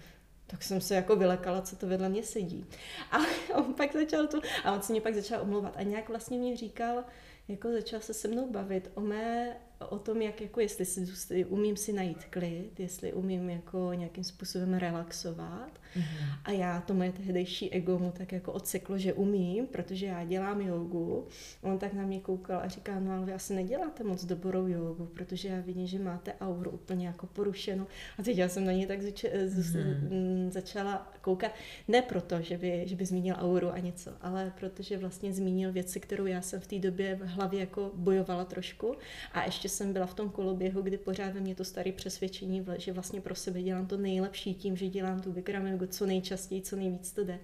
tak 0.52 0.64
jsem 0.64 0.82
se 0.82 0.96
jako 0.96 1.16
vylekala, 1.16 1.62
co 1.62 1.76
to 1.76 1.88
vedle 1.88 2.10
mě 2.10 2.24
sedí. 2.24 2.66
A 3.12 3.18
on 3.56 3.74
pak 3.74 3.94
začal 3.94 4.28
tu, 4.28 4.42
a 4.64 4.72
on 4.72 4.82
se 4.82 4.94
mě 4.94 5.02
pak 5.02 5.16
začal 5.16 5.42
omlouvat 5.42 5.78
a 5.78 5.84
nějak 5.84 6.10
vlastně 6.10 6.38
mě 6.38 6.58
říkal, 6.58 7.04
jako 7.48 7.72
začal 7.72 8.00
se 8.00 8.14
se 8.14 8.28
mnou 8.28 8.52
bavit 8.52 8.92
o 8.94 9.02
mé 9.02 9.58
o 9.90 10.00
tom, 10.00 10.22
jak 10.22 10.42
jako 10.42 10.60
jestli 10.60 10.86
si 10.86 11.46
umím 11.46 11.78
si 11.78 11.94
najít 11.94 12.26
klid, 12.26 12.80
jestli 12.80 13.14
umím 13.14 13.50
jako 13.50 13.94
nějakým 13.94 14.24
způsobem 14.24 14.74
relaxovat. 14.74 15.72
Mm-hmm. 15.96 16.26
A 16.44 16.52
já, 16.52 16.82
to 16.82 16.94
moje 16.94 17.12
tehdejší 17.12 17.72
ego 17.72 18.00
mu 18.00 18.12
tak 18.12 18.32
jako 18.32 18.52
odseklo, 18.52 18.98
že 18.98 19.14
umím, 19.14 19.68
protože 19.68 20.06
já 20.06 20.26
dělám 20.26 20.62
jogu. 20.62 21.28
On 21.62 21.80
tak 21.80 21.94
na 21.94 22.04
mě 22.04 22.20
koukal 22.20 22.60
a 22.60 22.68
říká, 22.68 23.00
no 23.00 23.12
ale 23.12 23.26
vy 23.26 23.34
asi 23.34 23.54
neděláte 23.54 24.04
moc 24.04 24.26
dobrou 24.26 24.68
jogu, 24.68 25.06
protože 25.06 25.48
já 25.48 25.62
vidím, 25.62 25.88
že 25.88 26.00
máte 26.00 26.34
auru 26.42 26.72
úplně 26.72 27.08
jako 27.08 27.28
porušenou. 27.28 27.88
A 28.20 28.24
teď 28.24 28.38
já 28.38 28.50
jsem 28.50 28.66
na 28.66 28.72
něj 28.72 28.86
tak 28.86 29.02
zač- 29.02 29.24
mm-hmm. 29.24 30.50
začala 30.50 31.12
koukat. 31.22 31.52
Ne 31.88 32.02
proto, 32.02 32.42
že 32.42 32.58
by, 32.58 32.84
že 32.86 32.96
by 32.96 33.06
zmínil 33.06 33.36
auru 33.40 33.72
a 33.72 33.80
něco, 33.80 34.12
ale 34.22 34.54
protože 34.60 34.98
vlastně 34.98 35.34
zmínil 35.34 35.72
věci, 35.72 36.00
kterou 36.00 36.26
já 36.26 36.42
jsem 36.42 36.60
v 36.60 36.68
té 36.68 36.80
době 36.80 37.16
v 37.16 37.28
hlavě 37.28 37.60
jako 37.60 37.92
bojovala 37.96 38.46
trošku. 38.46 38.96
A 39.34 39.44
ještě 39.46 39.70
jsem 39.72 39.94
byla 39.94 40.06
v 40.06 40.14
tom 40.14 40.30
koloběhu, 40.30 40.82
kdy 40.82 40.98
pořád 40.98 41.34
ve 41.34 41.40
mě 41.40 41.56
to 41.56 41.64
staré 41.64 41.92
přesvědčení, 41.92 42.66
že 42.78 42.94
vlastně 42.94 43.22
pro 43.22 43.36
sebe 43.36 43.62
dělám 43.62 43.88
to 43.88 43.98
nejlepší 43.98 44.54
tím, 44.54 44.78
že 44.78 44.88
dělám 44.88 45.22
tu 45.22 45.32
Bikram 45.32 45.80
co 45.88 46.06
nejčastěji, 46.06 46.62
co 46.62 46.76
nejvíc 46.76 47.12
to 47.12 47.24
jde. 47.24 47.40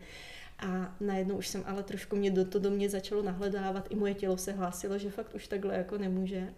A 0.59 0.95
najednou 0.99 1.37
už 1.37 1.47
jsem 1.47 1.63
ale 1.65 1.83
trošku 1.83 2.15
mě 2.15 2.31
do, 2.31 2.45
to 2.45 2.59
do 2.59 2.71
mě 2.71 2.89
začalo 2.89 3.23
nahledávat, 3.23 3.87
i 3.89 3.95
moje 3.95 4.13
tělo 4.13 4.37
se 4.37 4.51
hlásilo, 4.51 4.97
že 4.97 5.11
fakt 5.11 5.35
už 5.35 5.47
takhle 5.47 5.77
jako 5.77 5.97
nemůže. 5.97 6.53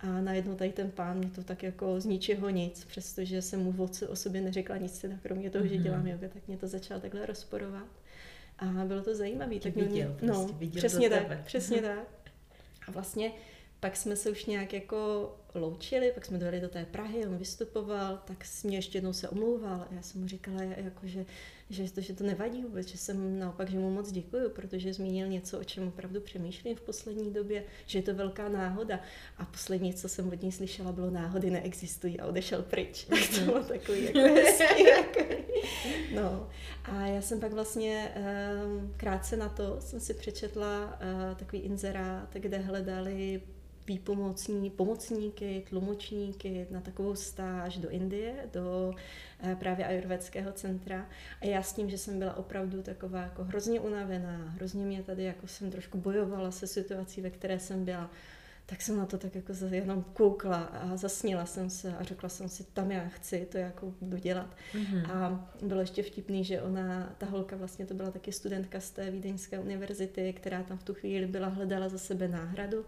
A 0.00 0.20
najednou 0.20 0.54
tady 0.54 0.72
ten 0.72 0.90
pán 0.90 1.18
mě 1.18 1.30
to 1.30 1.42
tak 1.42 1.62
jako 1.62 2.00
z 2.00 2.04
ničeho 2.04 2.50
nic, 2.50 2.84
přestože 2.84 3.42
jsem 3.42 3.62
mu 3.62 3.88
o 4.08 4.16
sobě 4.16 4.40
neřekla 4.40 4.76
nic, 4.76 4.98
teda 4.98 5.14
kromě 5.22 5.50
toho, 5.50 5.64
mm-hmm. 5.64 5.68
že 5.68 5.74
mhm. 5.74 5.84
dělám 5.84 6.06
yoga, 6.06 6.28
tak 6.28 6.48
mě 6.48 6.56
to 6.56 6.68
začalo 6.68 7.00
takhle 7.00 7.26
rozporovat. 7.26 7.86
A 8.58 8.66
bylo 8.66 9.02
to 9.02 9.14
zajímavé. 9.14 9.60
Tak 9.60 9.74
viděl, 9.74 9.90
mě, 9.90 10.16
no, 10.22 10.34
prostě 10.34 10.52
viděl 10.52 10.80
přesně 10.80 11.10
tak, 11.10 11.22
tebe. 11.22 11.42
přesně 11.46 11.82
tak. 11.82 11.98
A 12.86 12.90
vlastně 12.90 13.32
pak 13.80 13.96
jsme 13.96 14.16
se 14.16 14.30
už 14.30 14.46
nějak 14.46 14.72
jako 14.72 15.30
loučili, 15.54 16.12
pak 16.14 16.24
jsme 16.24 16.38
dojeli 16.38 16.60
do 16.60 16.68
té 16.68 16.84
Prahy, 16.84 17.26
on 17.26 17.36
vystupoval, 17.36 18.22
tak 18.24 18.44
s 18.44 18.64
mě 18.64 18.78
ještě 18.78 18.98
jednou 18.98 19.12
se 19.12 19.28
omlouval 19.28 19.80
a 19.80 19.88
já 19.90 20.02
jsem 20.02 20.20
mu 20.20 20.28
říkala, 20.28 20.62
jako, 20.62 21.06
že, 21.06 21.26
že, 21.70 21.92
to, 21.92 22.00
že 22.00 22.14
to 22.14 22.24
nevadí 22.24 22.62
vůbec, 22.62 22.88
že 22.88 22.98
jsem 22.98 23.38
naopak, 23.38 23.70
že 23.70 23.78
mu 23.78 23.90
moc 23.90 24.12
děkuju, 24.12 24.50
protože 24.50 24.94
zmínil 24.94 25.28
něco, 25.28 25.60
o 25.60 25.64
čem 25.64 25.88
opravdu 25.88 26.20
přemýšlím 26.20 26.76
v 26.76 26.80
poslední 26.80 27.32
době, 27.32 27.64
že 27.86 27.98
je 27.98 28.02
to 28.02 28.14
velká 28.14 28.48
náhoda. 28.48 29.00
A 29.38 29.44
poslední, 29.44 29.94
co 29.94 30.08
jsem 30.08 30.28
od 30.28 30.42
ní 30.42 30.52
slyšela, 30.52 30.92
bylo 30.92 31.10
náhody 31.10 31.50
neexistují 31.50 32.20
a 32.20 32.26
odešel 32.26 32.62
pryč. 32.62 33.06
Tak 33.10 33.38
to 33.38 33.44
bylo 33.44 33.64
takový 33.64 34.04
jako 34.04 34.18
hezký. 34.18 34.84
Jako, 34.90 35.20
no. 36.14 36.50
A 36.84 37.06
já 37.06 37.22
jsem 37.22 37.40
pak 37.40 37.52
vlastně 37.52 38.14
um, 38.16 38.94
krátce 38.96 39.36
na 39.36 39.48
to 39.48 39.76
jsem 39.80 40.00
si 40.00 40.14
přečetla 40.14 40.86
uh, 40.86 41.36
takový 41.36 41.62
inzerát, 41.62 42.34
kde 42.34 42.58
hledali 42.58 43.42
výpomocní 43.86 44.70
pomocníky, 44.70 45.64
tlumočníky 45.68 46.66
na 46.70 46.80
takovou 46.80 47.14
stáž 47.14 47.78
do 47.78 47.90
Indie, 47.90 48.34
do 48.52 48.94
eh, 49.40 49.56
právě 49.56 49.86
ajurvedského 49.86 50.52
centra. 50.52 51.08
A 51.40 51.46
já 51.46 51.62
s 51.62 51.72
tím, 51.72 51.90
že 51.90 51.98
jsem 51.98 52.18
byla 52.18 52.36
opravdu 52.36 52.82
taková 52.82 53.20
jako 53.20 53.44
hrozně 53.44 53.80
unavená, 53.80 54.48
hrozně 54.56 54.84
mě 54.84 55.02
tady 55.02 55.24
jako 55.24 55.46
jsem 55.46 55.70
trošku 55.70 55.98
bojovala 55.98 56.50
se 56.50 56.66
situací, 56.66 57.20
ve 57.20 57.30
které 57.30 57.58
jsem 57.58 57.84
byla, 57.84 58.10
tak 58.66 58.82
jsem 58.82 58.96
na 58.96 59.06
to 59.06 59.18
tak 59.18 59.34
jako 59.34 59.52
jenom 59.70 60.04
koukla 60.12 60.58
a 60.58 60.96
zasnila 60.96 61.46
jsem 61.46 61.70
se 61.70 61.96
a 61.96 62.02
řekla 62.02 62.28
jsem 62.28 62.48
si, 62.48 62.64
tam 62.64 62.90
já 62.90 63.08
chci, 63.08 63.48
to 63.52 63.58
jako 63.58 63.94
budu 64.00 64.16
dělat. 64.16 64.56
Mm-hmm. 64.74 65.10
A 65.10 65.48
bylo 65.62 65.80
ještě 65.80 66.02
vtipný, 66.02 66.44
že 66.44 66.62
ona, 66.62 67.14
ta 67.18 67.26
holka 67.26 67.56
vlastně 67.56 67.86
to 67.86 67.94
byla 67.94 68.10
taky 68.10 68.32
studentka 68.32 68.80
z 68.80 68.90
té 68.90 69.10
Vídeňské 69.10 69.58
univerzity, 69.58 70.32
která 70.32 70.62
tam 70.62 70.78
v 70.78 70.82
tu 70.82 70.94
chvíli 70.94 71.26
byla, 71.26 71.48
hledala 71.48 71.88
za 71.88 71.98
sebe 71.98 72.28
náhradu 72.28 72.84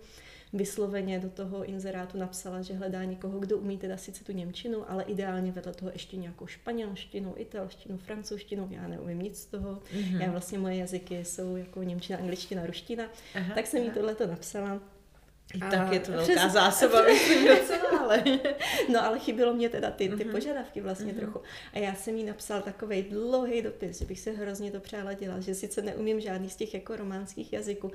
vysloveně 0.52 1.18
do 1.18 1.30
toho 1.30 1.64
inzerátu 1.64 2.18
napsala, 2.18 2.62
že 2.62 2.74
hledá 2.74 3.04
někoho, 3.04 3.38
kdo 3.38 3.58
umí 3.58 3.78
teda 3.78 3.96
sice 3.96 4.24
tu 4.24 4.32
Němčinu, 4.32 4.90
ale 4.90 5.02
ideálně 5.02 5.52
vedle 5.52 5.74
toho 5.74 5.90
ještě 5.92 6.16
nějakou 6.16 6.46
španělštinu, 6.46 7.34
italštinu, 7.36 7.98
francouzštinu, 7.98 8.68
já 8.70 8.88
neumím 8.88 9.22
nic 9.22 9.38
z 9.38 9.46
toho. 9.46 9.74
Mm-hmm. 9.74 10.20
Já 10.20 10.30
vlastně 10.30 10.58
moje 10.58 10.76
jazyky 10.76 11.24
jsou 11.24 11.56
jako 11.56 11.82
Němčina, 11.82 12.18
angličtina, 12.18 12.66
ruština. 12.66 13.04
Aha, 13.34 13.54
tak 13.54 13.66
jsem 13.66 13.82
jí 13.82 13.90
tohle 13.90 14.14
to 14.14 14.26
napsala. 14.26 14.80
I 15.54 15.58
tak 15.58 15.92
je 15.92 16.00
to 16.00 16.12
velká 16.12 16.32
přes... 16.34 16.52
zásoba, 16.52 17.02
myslím 17.12 17.48
docela, 17.48 18.00
ale... 18.00 18.24
no 18.92 19.04
ale 19.04 19.18
chybilo 19.18 19.54
mě 19.54 19.68
teda 19.68 19.90
ty, 19.90 20.08
ty 20.08 20.14
mm-hmm. 20.14 20.30
požadavky 20.30 20.80
vlastně 20.80 21.12
mm-hmm. 21.12 21.18
trochu. 21.18 21.40
A 21.72 21.78
já 21.78 21.94
jsem 21.94 22.16
jí 22.16 22.24
napsal 22.24 22.62
takový 22.62 23.02
dlouhý 23.02 23.62
dopis, 23.62 23.98
že 23.98 24.04
bych 24.04 24.20
se 24.20 24.30
hrozně 24.30 24.70
to 24.70 24.80
přála 24.80 25.12
dělat, 25.12 25.42
že 25.42 25.54
sice 25.54 25.82
neumím 25.82 26.20
žádný 26.20 26.50
z 26.50 26.56
těch 26.56 26.74
jako 26.74 26.96
románských 26.96 27.52
jazyků, 27.52 27.92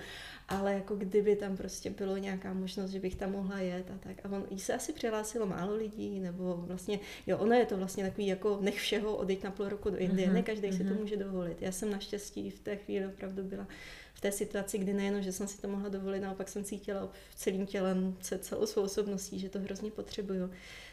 ale 0.48 0.74
jako 0.74 0.96
kdyby 0.96 1.36
tam 1.36 1.58
prostě 1.58 1.90
bylo 1.90 2.18
nějaká 2.18 2.54
možnost, 2.54 2.92
že 2.92 3.00
bych 3.00 3.16
tam 3.16 3.32
mohla 3.32 3.60
jet 3.60 3.92
a 3.92 3.98
tak. 4.00 4.26
A 4.26 4.30
on, 4.30 4.46
jí 4.50 4.60
se 4.60 4.74
asi 4.74 4.94
přihlásilo 4.94 5.46
málo 5.46 5.76
lidí, 5.76 6.20
nebo 6.20 6.58
vlastně, 6.58 7.00
jo, 7.28 7.38
ono 7.38 7.54
je 7.54 7.66
to 7.66 7.78
vlastně 7.78 8.04
takový 8.04 8.28
jako 8.28 8.58
nech 8.62 8.80
všeho, 8.80 9.16
odejít 9.16 9.44
na 9.44 9.52
půl 9.52 9.70
roku 9.70 9.90
do 9.90 9.98
Indie, 9.98 10.28
mm-hmm. 10.28 10.34
ne 10.34 10.44
každý 10.44 10.68
mm-hmm. 10.68 10.78
si 10.78 10.84
to 10.84 10.90
mhm. 10.90 11.00
může 11.00 11.18
dovolit. 11.18 11.62
Já 11.62 11.72
jsem 11.72 11.92
naštěstí 11.92 12.50
v 12.50 12.60
té 12.60 12.76
chvíli 12.76 13.08
opravdu 13.08 13.44
byla 13.44 13.68
v 14.17 14.21
té 14.21 14.31
situaci, 14.31 14.77
kdy 14.77 14.93
nejenom, 14.93 15.21
že 15.21 15.31
jsem 15.31 15.47
si 15.47 15.62
to 15.62 15.67
mohla 15.67 15.89
dovolit, 15.89 16.19
naopak 16.19 16.50
jsem 16.50 16.63
cítila 16.63 17.09
celým 17.36 17.65
tělem, 17.65 18.17
celou 18.19 18.65
svou 18.65 18.83
osobností, 18.83 19.39
že 19.39 19.50
to 19.50 19.59
hrozně 19.59 19.91
potřebuju, 19.91 20.51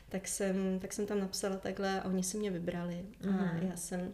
tak 0.08 0.28
jsem, 0.28 0.78
tak 0.80 0.92
jsem 0.92 1.06
tam 1.06 1.20
napsala 1.20 1.56
takhle 1.56 2.00
a 2.00 2.04
oni 2.04 2.22
si 2.22 2.38
mě 2.38 2.50
vybrali. 2.50 3.04
Mm-hmm. 3.22 3.60
A 3.60 3.64
já 3.64 3.76
jsem 3.76 4.12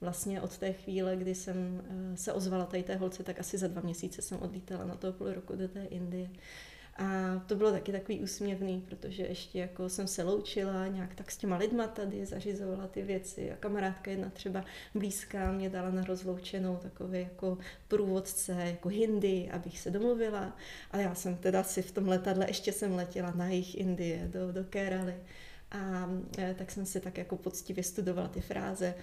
vlastně 0.00 0.40
od 0.40 0.58
té 0.58 0.72
chvíle, 0.72 1.16
kdy 1.16 1.34
jsem 1.34 1.82
eh, 1.88 2.16
se 2.16 2.32
ozvala 2.32 2.66
tady 2.66 2.82
té 2.82 2.96
holce, 2.96 3.22
tak 3.22 3.40
asi 3.40 3.58
za 3.58 3.68
dva 3.68 3.82
měsíce 3.82 4.22
jsem 4.22 4.38
odlítala 4.38 4.84
na 4.84 4.94
toho 4.94 5.12
půl 5.12 5.32
roku 5.32 5.56
do 5.56 5.68
té 5.68 5.84
Indie. 5.84 6.30
A 6.96 7.38
to 7.46 7.54
bylo 7.54 7.72
taky 7.72 7.92
takový 7.92 8.20
úsměvný, 8.20 8.80
protože 8.80 9.22
ještě 9.22 9.58
jako 9.58 9.88
jsem 9.88 10.06
se 10.06 10.22
loučila 10.22 10.86
nějak 10.86 11.14
tak 11.14 11.30
s 11.30 11.36
těma 11.36 11.56
lidma 11.56 11.86
tady, 11.86 12.26
zařizovala 12.26 12.86
ty 12.86 13.02
věci 13.02 13.52
a 13.52 13.56
kamarádka 13.56 14.10
jedna 14.10 14.30
třeba 14.30 14.64
blízká 14.94 15.52
mě 15.52 15.70
dala 15.70 15.90
na 15.90 16.04
rozloučenou 16.04 16.76
takový 16.76 17.20
jako 17.20 17.58
průvodce, 17.88 18.52
jako 18.52 18.88
hindi, 18.88 19.50
abych 19.52 19.80
se 19.80 19.90
domluvila. 19.90 20.56
A 20.90 20.98
já 20.98 21.14
jsem 21.14 21.36
teda 21.36 21.62
si 21.62 21.82
v 21.82 21.92
tom 21.92 22.08
letadle, 22.08 22.46
ještě 22.48 22.72
jsem 22.72 22.94
letěla 22.94 23.32
na 23.36 23.48
jich 23.48 23.74
Indie, 23.74 24.28
do, 24.32 24.52
do 24.52 24.64
Keraly. 24.64 25.14
A 25.70 26.10
e, 26.38 26.54
tak 26.54 26.70
jsem 26.70 26.86
si 26.86 27.00
tak 27.00 27.18
jako 27.18 27.36
poctivě 27.36 27.84
studovala 27.84 28.28
ty 28.28 28.40
fráze, 28.40 28.94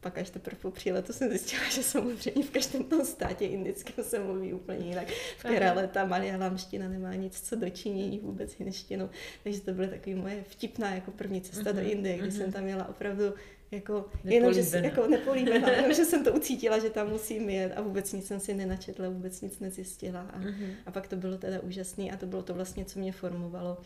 pak 0.00 0.18
až 0.18 0.30
teprve 0.30 0.58
po 0.62 0.70
příletu 0.70 1.12
jsem 1.12 1.28
zjistila, 1.28 1.62
že 1.70 1.82
samozřejmě 1.82 2.42
v 2.42 2.50
každém 2.50 2.84
tom 2.84 3.04
státě 3.04 3.46
indickém 3.46 4.04
se 4.04 4.18
mluví 4.18 4.52
úplně 4.52 4.86
jinak. 4.86 5.08
V 5.38 5.42
Kerale 5.42 5.86
ta 5.86 6.04
malialamština 6.04 6.88
nemá 6.88 7.14
nic 7.14 7.40
co 7.40 7.56
dočinění 7.56 8.18
vůbec 8.18 8.52
hinštinu. 8.52 9.10
Takže 9.44 9.60
to 9.60 9.72
byly 9.72 9.88
takový 9.88 10.14
moje 10.14 10.44
vtipná 10.48 10.94
jako 10.94 11.10
první 11.10 11.40
cesta 11.40 11.72
do 11.72 11.80
mhm, 11.80 11.90
Indie, 11.90 12.18
kdy 12.18 12.28
uh-huh. 12.28 12.36
jsem 12.36 12.52
tam 12.52 12.64
měla 12.64 12.88
opravdu 12.88 13.34
jako, 13.70 14.06
jenom, 14.24 14.54
že, 14.54 14.78
jako 14.78 15.06
nepolíbená, 15.06 15.70
jenom, 15.76 15.94
že 15.94 16.04
jsem 16.04 16.24
to 16.24 16.32
ucítila, 16.32 16.78
že 16.78 16.90
tam 16.90 17.10
musím 17.10 17.50
jet 17.50 17.72
a 17.76 17.80
vůbec 17.80 18.12
nic 18.12 18.26
jsem 18.26 18.40
si 18.40 18.54
nenačetla, 18.54 19.08
vůbec 19.08 19.40
nic 19.40 19.58
nezjistila 19.58 20.20
a, 20.20 20.40
uh-huh. 20.40 20.74
a 20.86 20.90
pak 20.90 21.08
to 21.08 21.16
bylo 21.16 21.38
teda 21.38 21.60
úžasné 21.60 22.10
a 22.10 22.16
to 22.16 22.26
bylo 22.26 22.42
to 22.42 22.54
vlastně, 22.54 22.84
co 22.84 22.98
mě 22.98 23.12
formovalo 23.12 23.78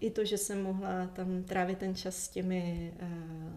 I 0.00 0.10
to, 0.10 0.24
že 0.24 0.38
jsem 0.38 0.62
mohla 0.62 1.06
tam 1.06 1.42
trávit 1.42 1.78
ten 1.78 1.94
čas 1.94 2.16
s 2.16 2.28
těmi, 2.28 2.94
eh, 2.98 3.08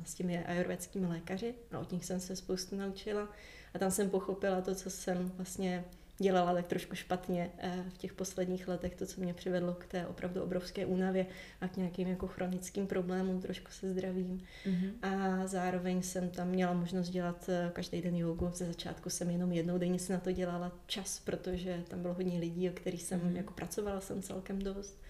s 0.06 0.14
těmi 0.14 0.46
ajurvedskými 0.46 1.08
lékaři 1.08 1.54
a 1.72 1.80
od 1.80 1.92
nich 1.92 2.06
jsem 2.06 2.20
se 2.20 2.36
spoustu 2.36 2.76
naučila 2.76 3.30
a 3.74 3.80
tam 3.80 3.92
jsem 3.92 4.10
pochopila 4.10 4.62
to, 4.62 4.76
co 4.76 4.90
jsem 4.90 5.32
vlastně 5.38 5.84
dělala 6.18 6.54
tak 6.54 6.68
trošku 6.68 6.96
špatně 6.96 7.52
eh, 7.58 7.84
v 7.90 7.98
těch 7.98 8.14
posledních 8.14 8.68
letech, 8.68 8.96
to, 8.96 9.06
co 9.06 9.22
mě 9.22 9.34
přivedlo 9.34 9.74
k 9.74 9.86
té 9.86 10.08
opravdu 10.08 10.44
obrovské 10.44 10.86
únavě 10.86 11.26
a 11.62 11.68
k 11.68 11.78
nějakým 11.78 12.08
jako 12.08 12.28
chronickým 12.28 12.88
problémům 12.88 13.42
trošku 13.42 13.72
se 13.72 13.90
zdravím. 13.90 14.44
Mm-hmm. 14.66 14.92
A 15.02 15.48
zároveň 15.48 16.02
jsem 16.02 16.30
tam 16.30 16.48
měla 16.48 16.74
možnost 16.74 17.10
dělat 17.10 17.50
každý 17.74 18.02
den 18.02 18.16
jogu. 18.16 18.52
Ze 18.54 18.66
začátku 18.66 19.10
jsem 19.10 19.30
jenom 19.30 19.52
jednou 19.52 19.78
denně 19.78 20.00
si 20.00 20.14
na 20.14 20.20
to 20.20 20.32
dělala 20.32 20.72
čas, 20.88 21.20
protože 21.20 21.84
tam 21.88 22.02
bylo 22.02 22.14
hodně 22.14 22.40
lidí, 22.40 22.70
o 22.70 22.74
kterých 22.74 23.04
jsem 23.04 23.20
mm-hmm. 23.20 23.38
jako 23.38 23.54
pracovala 23.54 24.02
jsem 24.02 24.22
celkem 24.22 24.62
dost 24.62 25.02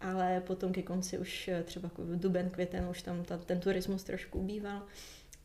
ale 0.00 0.40
potom 0.40 0.72
ke 0.72 0.82
konci 0.82 1.18
už 1.18 1.48
eh, 1.48 1.62
třeba 1.62 1.90
duben, 2.14 2.50
květen, 2.50 2.88
už 2.90 3.02
tam 3.02 3.24
ta, 3.24 3.38
ten 3.38 3.60
turismus 3.60 4.04
trošku 4.04 4.38
ubýval, 4.38 4.82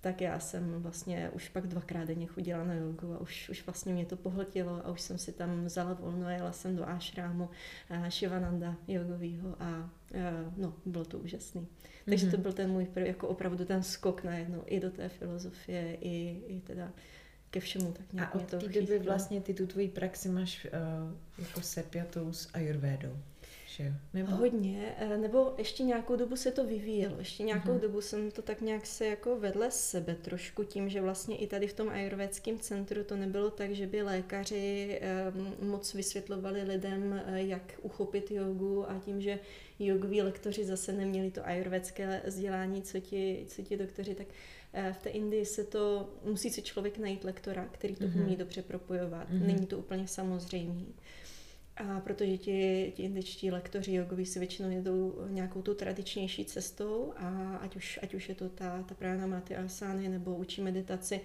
tak 0.05 0.21
já 0.21 0.39
jsem 0.39 0.81
vlastně 0.81 1.29
už 1.29 1.49
pak 1.49 1.67
dvakrát 1.67 2.07
denně 2.07 2.27
chodila 2.27 2.63
na 2.63 2.73
jogu 2.73 3.13
a 3.13 3.21
už, 3.21 3.49
už 3.49 3.65
vlastně 3.65 3.93
mě 3.93 4.05
to 4.05 4.15
pohltilo 4.15 4.81
a 4.85 4.91
už 4.91 5.01
jsem 5.01 5.17
si 5.17 5.31
tam 5.31 5.65
vzala 5.65 5.93
volno, 5.93 6.29
jela 6.29 6.51
jsem 6.51 6.75
do 6.75 6.89
ashrámu 6.89 7.49
uh, 7.89 8.07
Shivananda 8.07 8.75
jogovýho 8.87 9.55
a 9.59 9.89
uh, 10.13 10.53
no, 10.57 10.73
bylo 10.85 11.05
to 11.05 11.19
úžasný. 11.19 11.67
Takže 12.05 12.27
mm-hmm. 12.27 12.31
to 12.31 12.37
byl 12.37 12.53
ten 12.53 12.71
můj 12.71 12.85
první, 12.85 13.07
jako 13.09 13.27
opravdu 13.27 13.65
ten 13.65 13.83
skok 13.83 14.23
najednou 14.23 14.63
i 14.65 14.79
do 14.79 14.91
té 14.91 15.09
filozofie, 15.09 15.95
i, 15.95 16.41
i 16.47 16.61
teda 16.61 16.91
ke 17.49 17.59
všemu. 17.59 17.91
Tak 17.91 18.13
nějak 18.13 18.35
a 18.35 18.39
od 18.39 18.45
té 18.45 18.57
doby 18.57 18.99
vlastně 18.99 19.41
ty 19.41 19.53
tu 19.53 19.67
tvoji 19.67 19.87
praxi 19.87 20.29
máš 20.29 20.65
uh, 20.65 21.45
jako 21.45 21.61
sepjatou 21.61 22.33
s 22.33 22.49
ayurvédou 22.53 23.17
že 23.75 23.93
Nebo? 24.13 24.31
Hodně, 24.31 24.95
eh, 24.97 25.17
nebo 25.17 25.53
ještě 25.57 25.83
nějakou 25.83 26.15
dobu 26.15 26.35
se 26.35 26.51
to 26.51 26.65
vyvíjelo. 26.65 27.15
Ještě 27.19 27.43
nějakou 27.43 27.69
uh-huh. 27.69 27.79
dobu 27.79 28.01
jsem 28.01 28.31
to 28.31 28.41
tak 28.41 28.61
nějak 28.61 28.85
se 28.85 29.05
jako 29.05 29.39
vedle 29.39 29.71
sebe 29.71 30.15
trošku 30.15 30.63
tím, 30.63 30.89
že 30.89 31.01
vlastně 31.01 31.37
i 31.37 31.47
tady 31.47 31.67
v 31.67 31.73
tom 31.73 31.89
ajurvédském 31.89 32.59
centru 32.59 33.03
to 33.03 33.15
nebylo 33.15 33.49
tak, 33.49 33.71
že 33.71 33.87
by 33.87 34.01
lékaři 34.01 35.01
um, 35.59 35.69
moc 35.69 35.93
vysvětlovali 35.93 36.63
lidem, 36.63 37.21
eh, 37.25 37.41
jak 37.41 37.79
uchopit 37.81 38.31
jogu 38.31 38.89
a 38.89 39.01
tím, 39.05 39.21
že 39.21 39.39
jogoví 39.79 40.21
lektoři 40.21 40.65
zase 40.65 40.93
neměli 40.93 41.31
to 41.31 41.47
ajurvédské 41.47 42.21
vzdělání, 42.25 42.81
co 42.81 42.99
ti, 42.99 43.45
co 43.47 43.61
ti 43.61 43.77
doktoři, 43.77 44.15
tak 44.15 44.27
eh, 44.73 44.93
v 44.93 44.97
té 44.97 45.09
Indii 45.09 45.45
se 45.45 45.63
to, 45.63 46.09
musí 46.23 46.49
si 46.49 46.61
člověk 46.61 46.97
najít 46.97 47.23
lektora, 47.23 47.67
který 47.71 47.95
to 47.95 48.05
uh-huh. 48.05 48.23
umí 48.23 48.35
dobře 48.35 48.61
propojovat. 48.61 49.29
Uh-huh. 49.29 49.45
Není 49.47 49.65
to 49.65 49.77
úplně 49.77 50.07
samozřejmé. 50.07 50.81
A 51.77 51.99
protože 51.99 52.37
ti, 52.37 52.91
ti 52.95 53.03
indičtí 53.03 53.51
lektoři 53.51 53.93
jogoví 53.93 54.25
si 54.25 54.39
většinou 54.39 54.69
jedou 54.69 55.25
nějakou 55.29 55.61
tu 55.61 55.73
tradičnější 55.73 56.45
cestou 56.45 57.13
a 57.17 57.55
ať 57.55 57.75
už, 57.75 57.99
ať 58.03 58.13
už 58.13 58.29
je 58.29 58.35
to 58.35 58.49
ta, 58.49 58.83
ta 58.83 58.95
pranama, 58.95 59.41
ty 59.41 59.55
asány 59.55 60.09
nebo 60.09 60.35
učí 60.35 60.61
meditaci, 60.61 61.21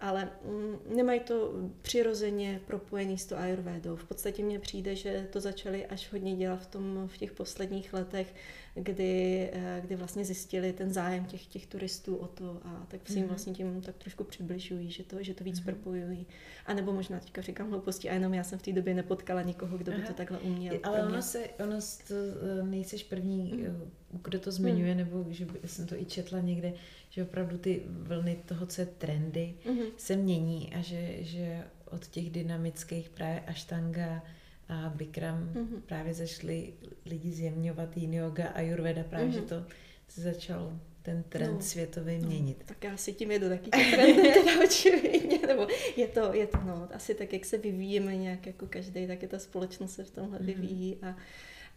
ale 0.00 0.30
mm, 0.44 0.96
nemají 0.96 1.20
to 1.20 1.52
přirozeně 1.82 2.60
propojený 2.66 3.18
s 3.18 3.26
to 3.26 3.38
ayurvédou. 3.38 3.96
V 3.96 4.04
podstatě 4.04 4.42
mně 4.42 4.58
přijde, 4.58 4.96
že 4.96 5.28
to 5.32 5.40
začali 5.40 5.86
až 5.86 6.12
hodně 6.12 6.36
dělat 6.36 6.62
v, 6.62 6.66
tom, 6.66 7.08
v 7.12 7.18
těch 7.18 7.32
posledních 7.32 7.92
letech, 7.92 8.34
kdy, 8.74 9.50
eh, 9.52 9.80
kdy 9.84 9.96
vlastně 9.96 10.24
zjistili 10.24 10.72
ten 10.72 10.92
zájem 10.92 11.24
těch, 11.24 11.46
těch 11.46 11.66
turistů 11.66 12.16
o 12.16 12.26
to 12.26 12.60
a 12.64 12.86
tak 12.88 13.00
si 13.08 13.12
jim 13.12 13.24
mm-hmm. 13.24 13.28
vlastně 13.28 13.52
tím 13.52 13.80
tak 13.80 13.96
trošku 13.96 14.24
přibližují, 14.24 14.90
že 14.90 15.02
to, 15.02 15.22
že 15.22 15.34
to 15.34 15.44
víc 15.44 15.60
mm-hmm. 15.60 15.64
propojují. 15.64 16.26
A 16.66 16.74
nebo 16.74 16.92
možná 16.92 17.20
teďka 17.20 17.42
říkám 17.42 17.70
hlouposti 17.70 18.10
a 18.10 18.14
jenom 18.14 18.34
já 18.34 18.44
jsem 18.44 18.58
v 18.58 18.62
té 18.62 18.72
době 18.72 18.94
nepotkala 18.94 19.42
nikoho, 19.42 19.78
kdo 19.78 19.92
by 19.92 19.98
Aha. 19.98 20.06
to 20.06 20.12
takhle 20.12 20.38
uměl. 20.38 20.78
Ale 20.82 21.02
ono 21.02 21.22
se, 21.22 21.48
ono 21.64 21.80
to, 22.08 22.14
eh, 22.14 22.62
nejseš 22.62 23.04
první, 23.04 23.52
mm. 23.52 23.90
kdo 24.22 24.40
to 24.40 24.52
zmiňuje, 24.52 24.92
mm. 24.92 24.98
nebo 24.98 25.24
že 25.28 25.46
jsem 25.66 25.86
to 25.86 25.94
i 25.94 26.04
četla 26.04 26.40
někde, 26.40 26.72
že 27.10 27.22
opravdu 27.22 27.58
ty 27.58 27.82
vlny 27.86 28.42
toho, 28.46 28.66
co 28.66 28.80
je 28.80 28.86
trendy, 28.86 29.54
se 29.96 30.16
mění 30.16 30.72
a 30.74 30.80
že, 30.80 31.16
že 31.20 31.64
od 31.90 32.06
těch 32.06 32.30
dynamických 32.30 33.08
právě 33.08 33.40
aštanga 33.40 34.22
a 34.70 34.92
Bikram 34.96 35.52
mm-hmm. 35.52 35.80
právě 35.86 36.14
zašli 36.14 36.72
lidi 37.06 37.32
zjemňovat 37.32 37.96
yin 37.96 38.14
yoga 38.14 38.46
a 38.46 38.52
ayurveda, 38.52 39.04
právě 39.04 39.28
mm-hmm. 39.28 39.32
že 39.32 39.40
to 39.40 39.64
se 40.08 40.20
začal 40.20 40.78
ten 41.02 41.22
trend 41.22 41.54
no, 41.54 41.60
světový 41.60 42.18
no, 42.18 42.28
měnit. 42.28 42.62
Tak 42.66 42.84
já 42.84 42.96
si 42.96 43.12
tím 43.12 43.30
jedu 43.30 43.48
taky 43.48 43.70
trendy, 43.94 44.22
teda 44.44 44.64
očividně, 44.64 45.38
nebo 45.46 45.66
je 45.96 46.08
to, 46.08 46.34
je 46.34 46.46
to, 46.46 46.58
no, 46.66 46.88
asi 46.94 47.14
tak, 47.14 47.32
jak 47.32 47.44
se 47.44 47.58
vyvíjíme 47.58 48.16
nějak 48.16 48.46
jako 48.46 48.66
každý, 48.66 49.06
tak 49.06 49.22
je 49.22 49.28
ta 49.28 49.38
společnost 49.38 49.94
se 49.94 50.04
v 50.04 50.10
tomhle 50.10 50.38
mm-hmm. 50.38 50.44
vyvíjí 50.44 50.96
a 51.02 51.16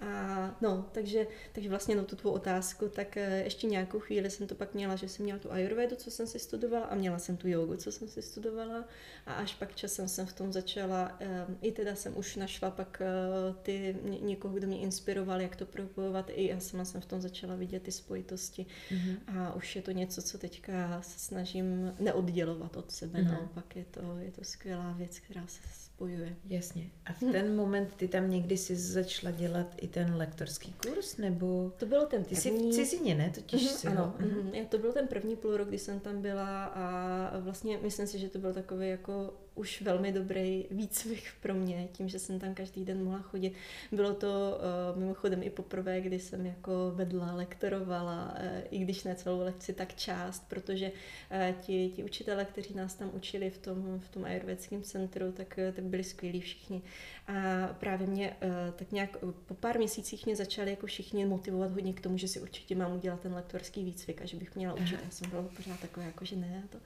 a 0.04 0.56
no, 0.62 0.86
takže, 0.92 1.28
takže 1.52 1.70
vlastně 1.70 1.96
na 1.96 2.04
tu 2.04 2.16
tvou 2.16 2.32
otázku, 2.32 2.90
tak 2.90 3.18
eh, 3.18 3.44
ještě 3.44 3.68
nějakou 3.68 4.00
chvíli 4.00 4.30
jsem 4.30 4.48
to 4.48 4.56
pak 4.56 4.74
měla, 4.74 4.96
že 4.96 5.10
jsem 5.10 5.24
měla 5.24 5.40
tu 5.40 5.52
ayurvedu, 5.52 5.96
co 5.96 6.12
jsem 6.12 6.28
si 6.28 6.40
studovala 6.40 6.86
a 6.86 6.96
měla 6.96 7.20
jsem 7.20 7.38
tu 7.38 7.48
jogu, 7.48 7.76
co 7.76 7.92
jsem 7.92 8.08
si 8.08 8.22
studovala 8.22 8.86
a 9.26 9.34
až 9.34 9.56
pak 9.56 9.76
časem 9.76 10.08
jsem 10.08 10.26
v 10.26 10.34
tom 10.34 10.54
začala, 10.54 11.18
eh, 11.20 11.46
i 11.62 11.72
teda 11.72 11.96
jsem 11.96 12.18
už 12.18 12.36
našla 12.36 12.72
pak 12.72 13.02
eh, 13.02 13.54
ty 13.62 13.96
někoho, 14.22 14.54
kdo 14.54 14.68
mě 14.68 14.80
inspiroval, 14.80 15.42
jak 15.42 15.56
to 15.56 15.66
propojovat, 15.66 16.32
i 16.34 16.48
já 16.48 16.60
sama 16.60 16.86
jsem 16.86 17.02
v 17.02 17.06
tom 17.06 17.22
začala 17.22 17.56
vidět 17.56 17.84
ty 17.84 17.92
spojitosti 17.92 18.66
mm-hmm. 18.92 19.18
a 19.28 19.54
už 19.54 19.76
je 19.76 19.82
to 19.82 19.92
něco, 19.92 20.22
co 20.22 20.38
teďka 20.38 21.02
se 21.02 21.20
snažím 21.20 21.96
neoddělovat 22.00 22.78
od 22.78 22.92
sebe, 22.92 23.20
mm-hmm. 23.20 23.32
naopak 23.32 23.76
je 23.76 23.86
to, 23.86 24.18
je 24.20 24.32
to 24.32 24.44
skvělá 24.44 24.92
věc, 24.92 25.20
která 25.20 25.48
se 25.48 25.62
spojuje. 25.96 26.36
Jasně. 26.50 26.90
A 27.06 27.14
v 27.14 27.20
ten 27.20 27.56
moment 27.56 27.96
ty 27.96 28.08
tam 28.08 28.30
někdy 28.30 28.58
si 28.58 28.76
začala 28.76 29.32
dělat 29.32 29.76
i 29.82 29.88
ten 29.88 30.16
lektorský 30.16 30.74
kurz, 30.74 31.18
nebo... 31.18 31.72
To 31.78 31.86
bylo 31.86 32.06
ten 32.06 32.24
Ty 32.24 32.36
jsi 32.36 32.52
v 32.52 32.72
cizině, 32.72 33.16
ne? 33.16 33.32
Totiž 33.36 33.62
mm-hmm, 33.62 33.92
ano, 33.92 34.16
mm-hmm. 34.20 34.68
to 34.68 34.78
byl 34.78 34.94
ten 34.94 35.08
první 35.08 35.36
půl 35.36 35.58
rok, 35.58 35.68
kdy 35.68 35.78
jsem 35.78 36.00
tam 36.00 36.22
byla 36.22 36.66
a 36.66 37.40
vlastně 37.40 37.78
myslím 37.78 38.08
si, 38.08 38.20
že 38.20 38.30
to 38.30 38.40
byl 38.40 38.54
takový 38.54 38.90
jako 38.90 39.34
už 39.56 39.82
velmi 39.82 40.12
dobrý 40.12 40.66
výcvik 40.72 41.24
pro 41.42 41.54
mě, 41.54 41.88
tím, 41.92 42.10
že 42.10 42.20
jsem 42.20 42.40
tam 42.40 42.54
každý 42.54 42.86
den 42.86 43.04
mohla 43.04 43.22
chodit. 43.22 43.54
Bylo 43.92 44.14
to 44.14 44.60
uh, 44.94 45.00
mimochodem 45.00 45.44
i 45.44 45.50
poprvé, 45.50 46.02
kdy 46.02 46.20
jsem 46.20 46.46
jako 46.46 46.92
vedla, 46.96 47.36
lektorovala, 47.36 48.36
uh, 48.40 48.48
i 48.72 48.80
když 48.80 49.04
ne 49.04 49.16
celou 49.16 49.40
lekci, 49.40 49.74
tak 49.74 49.96
část, 49.96 50.50
protože 50.50 50.92
uh, 50.92 51.62
ti, 51.62 51.90
ti 51.96 52.04
učitele, 52.04 52.46
kteří 52.46 52.74
nás 52.74 52.96
tam 52.96 53.12
učili 53.14 53.50
v 53.50 53.58
tom, 53.58 54.00
v 54.00 54.10
tom 54.10 54.26
ayurvedském 54.26 54.84
centru, 54.84 55.32
tak, 55.32 55.60
tak 55.84 55.90
byli 55.90 56.04
skvělí 56.04 56.42
všichni. 56.42 56.82
A 57.28 57.68
právě 57.74 58.08
mě 58.08 58.36
uh, 58.44 58.74
tak 58.76 58.92
nějak 58.92 59.18
po 59.46 59.54
pár 59.54 59.78
měsících 59.78 60.26
mě 60.26 60.36
začali 60.36 60.70
jako 60.70 60.88
všichni 60.88 61.26
motivovat 61.26 61.72
hodně 61.72 61.94
k 61.94 62.02
tomu, 62.02 62.18
že 62.18 62.28
si 62.28 62.40
určitě 62.40 62.76
mám 62.76 62.94
udělat 62.94 63.20
ten 63.20 63.34
lektorský 63.34 63.84
výcvik 63.84 64.22
a 64.22 64.26
že 64.26 64.38
bych 64.38 64.56
měla 64.56 64.74
učit. 64.74 65.00
Já 65.06 65.10
jsem 65.10 65.30
byla 65.30 65.44
pořád 65.56 65.80
taková, 65.80 66.06
jako 66.06 66.26
že 66.26 66.36
ne. 66.36 66.64
To. 66.70 66.78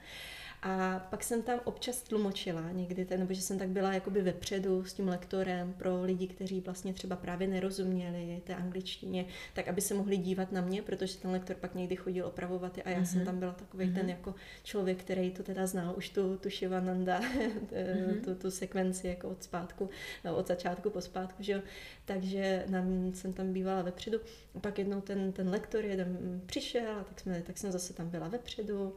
A 0.68 1.00
pak 1.10 1.24
jsem 1.24 1.42
tam 1.42 1.60
občas 1.64 2.02
tlumočila 2.02 2.72
někdy, 2.72 3.06
ten, 3.06 3.20
nebo 3.20 3.34
že 3.34 3.42
jsem 3.42 3.60
tak 3.60 3.70
byla 3.70 3.94
jakoby 3.94 4.22
vepředu 4.22 4.84
s 4.84 4.94
tím 4.94 5.08
lektorem 5.08 5.74
pro 5.74 6.02
lidi, 6.02 6.28
kteří 6.28 6.62
vlastně 6.62 6.94
třeba 6.94 7.16
právě 7.16 7.48
nerozuměli 7.48 8.42
té 8.44 8.56
angličtině, 8.56 9.26
tak 9.54 9.68
aby 9.68 9.82
se 9.82 9.94
mohli 9.94 10.18
dívat 10.18 10.52
na 10.52 10.62
mě, 10.62 10.82
protože 10.82 11.18
ten 11.18 11.32
lektor 11.32 11.56
pak 11.56 11.76
někdy 11.76 11.96
chodil 11.96 12.26
opravovat 12.26 12.78
a 12.86 12.90
já 12.90 13.00
mm-hmm. 13.00 13.04
jsem 13.04 13.18
mhm. 13.18 13.26
tam 13.26 13.40
byla 13.40 13.52
takový 13.52 13.86
mm-hmm. 13.86 13.96
ten 13.96 14.10
jako 14.10 14.36
člověk, 14.64 15.00
který 15.00 15.32
to 15.32 15.44
teda 15.44 15.68
znal 15.68 15.94
už 15.98 16.10
tu, 16.10 16.38
tu 16.38 16.50
Shivananda, 16.50 17.20
mm-hmm. 17.20 18.22
tu, 18.24 18.36
tu 18.36 18.52
sekvenci 18.52 19.08
jako 19.08 19.30
od 19.30 19.44
zpátku, 19.44 19.90
no, 20.26 20.36
od 20.36 20.48
začátku 20.48 20.90
po 20.90 21.02
zpátku, 21.02 21.44
že 21.44 21.52
jo. 21.52 21.62
Takže 22.06 22.66
nám, 22.70 23.14
jsem 23.14 23.34
tam 23.34 23.54
bývala 23.54 23.82
vepředu. 23.82 24.20
A 24.56 24.60
pak 24.60 24.80
jednou 24.80 25.02
ten, 25.02 25.32
ten 25.32 25.50
lektor 25.50 25.86
jeden 25.86 26.42
přišel, 26.46 27.06
tak, 27.10 27.20
jsme, 27.20 27.42
tak 27.42 27.58
jsem 27.58 27.72
zase 27.72 27.94
tam 27.94 28.10
byla 28.10 28.28
vepředu 28.28 28.96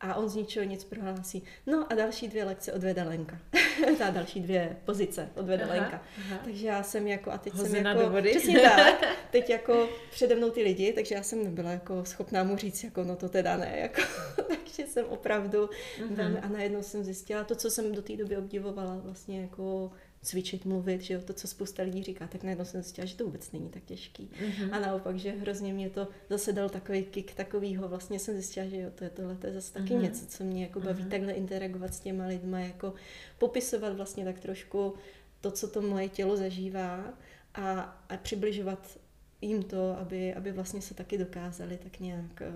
a 0.00 0.14
on 0.14 0.28
z 0.28 0.34
ničeho 0.34 0.66
nic 0.66 0.84
prohlásí. 0.84 1.42
No 1.66 1.86
a 1.92 1.94
další 1.94 2.28
dvě 2.28 2.44
lekce 2.44 2.72
odvede 2.72 3.02
Lenka. 3.02 3.38
Ta 3.98 4.10
další 4.10 4.40
dvě 4.40 4.76
pozice 4.84 5.28
odvede 5.36 5.64
aha, 5.64 5.74
Lenka. 5.74 6.02
Aha. 6.18 6.40
Takže 6.44 6.66
já 6.66 6.82
jsem 6.82 7.06
jako, 7.06 7.30
a 7.30 7.38
teď 7.38 7.52
Hozina 7.52 7.94
jsem 7.94 8.02
jako, 8.02 8.28
přesně 8.30 8.60
tak, 8.60 9.04
teď 9.30 9.50
jako 9.50 9.88
přede 10.10 10.34
mnou 10.34 10.50
ty 10.50 10.62
lidi, 10.62 10.92
takže 10.92 11.14
já 11.14 11.22
jsem 11.22 11.44
nebyla 11.44 11.70
jako 11.70 12.04
schopná 12.04 12.44
mu 12.44 12.56
říct, 12.56 12.84
jako 12.84 13.04
no 13.04 13.16
to 13.16 13.28
teda 13.28 13.56
ne, 13.56 13.72
jako, 13.76 14.02
takže 14.48 14.86
jsem 14.86 15.04
opravdu 15.08 15.70
uh-huh. 16.08 16.38
a 16.42 16.48
najednou 16.48 16.82
jsem 16.82 17.04
zjistila 17.04 17.44
to, 17.44 17.54
co 17.54 17.70
jsem 17.70 17.94
do 17.94 18.02
té 18.02 18.16
doby 18.16 18.36
obdivovala, 18.36 19.00
vlastně 19.04 19.40
jako 19.40 19.92
cvičit, 20.22 20.64
mluvit, 20.64 21.02
že 21.02 21.14
jo, 21.14 21.20
to, 21.20 21.32
co 21.32 21.48
spousta 21.48 21.82
lidí 21.82 22.02
říká, 22.02 22.26
tak 22.26 22.42
najednou 22.42 22.64
jsem 22.64 22.82
zjistila, 22.82 23.06
že 23.06 23.16
to 23.16 23.24
vůbec 23.24 23.52
není 23.52 23.68
tak 23.68 23.84
těžký. 23.84 24.30
Mm-hmm. 24.42 24.68
A 24.72 24.78
naopak, 24.78 25.18
že 25.18 25.30
hrozně 25.30 25.72
mě 25.72 25.90
to 25.90 26.08
zase 26.30 26.52
dal 26.52 26.68
takový 26.68 27.04
kick 27.04 27.34
takovýho, 27.34 27.88
vlastně 27.88 28.18
jsem 28.18 28.34
zjistila, 28.34 28.66
že 28.66 28.76
jo, 28.76 28.90
to 28.94 29.04
je 29.04 29.10
tohle, 29.10 29.36
to 29.36 29.46
je 29.46 29.52
zase 29.52 29.72
taky 29.72 29.94
mm-hmm. 29.94 30.02
něco, 30.02 30.26
co 30.26 30.44
mě 30.44 30.62
jako 30.62 30.80
baví, 30.80 31.04
mm-hmm. 31.04 31.08
takhle 31.08 31.32
interagovat 31.32 31.94
s 31.94 32.00
těma 32.00 32.26
lidma, 32.26 32.60
jako 32.60 32.94
popisovat 33.38 33.96
vlastně 33.96 34.24
tak 34.24 34.38
trošku 34.38 34.94
to, 35.40 35.50
co 35.50 35.68
to 35.68 35.82
moje 35.82 36.08
tělo 36.08 36.36
zažívá 36.36 37.14
a, 37.54 37.80
a 38.08 38.16
přibližovat 38.16 38.98
jim 39.40 39.62
to, 39.62 39.98
aby, 39.98 40.34
aby 40.34 40.52
vlastně 40.52 40.82
se 40.82 40.94
taky 40.94 41.18
dokázali 41.18 41.78
tak 41.78 42.00
nějak 42.00 42.42
eh, 42.42 42.52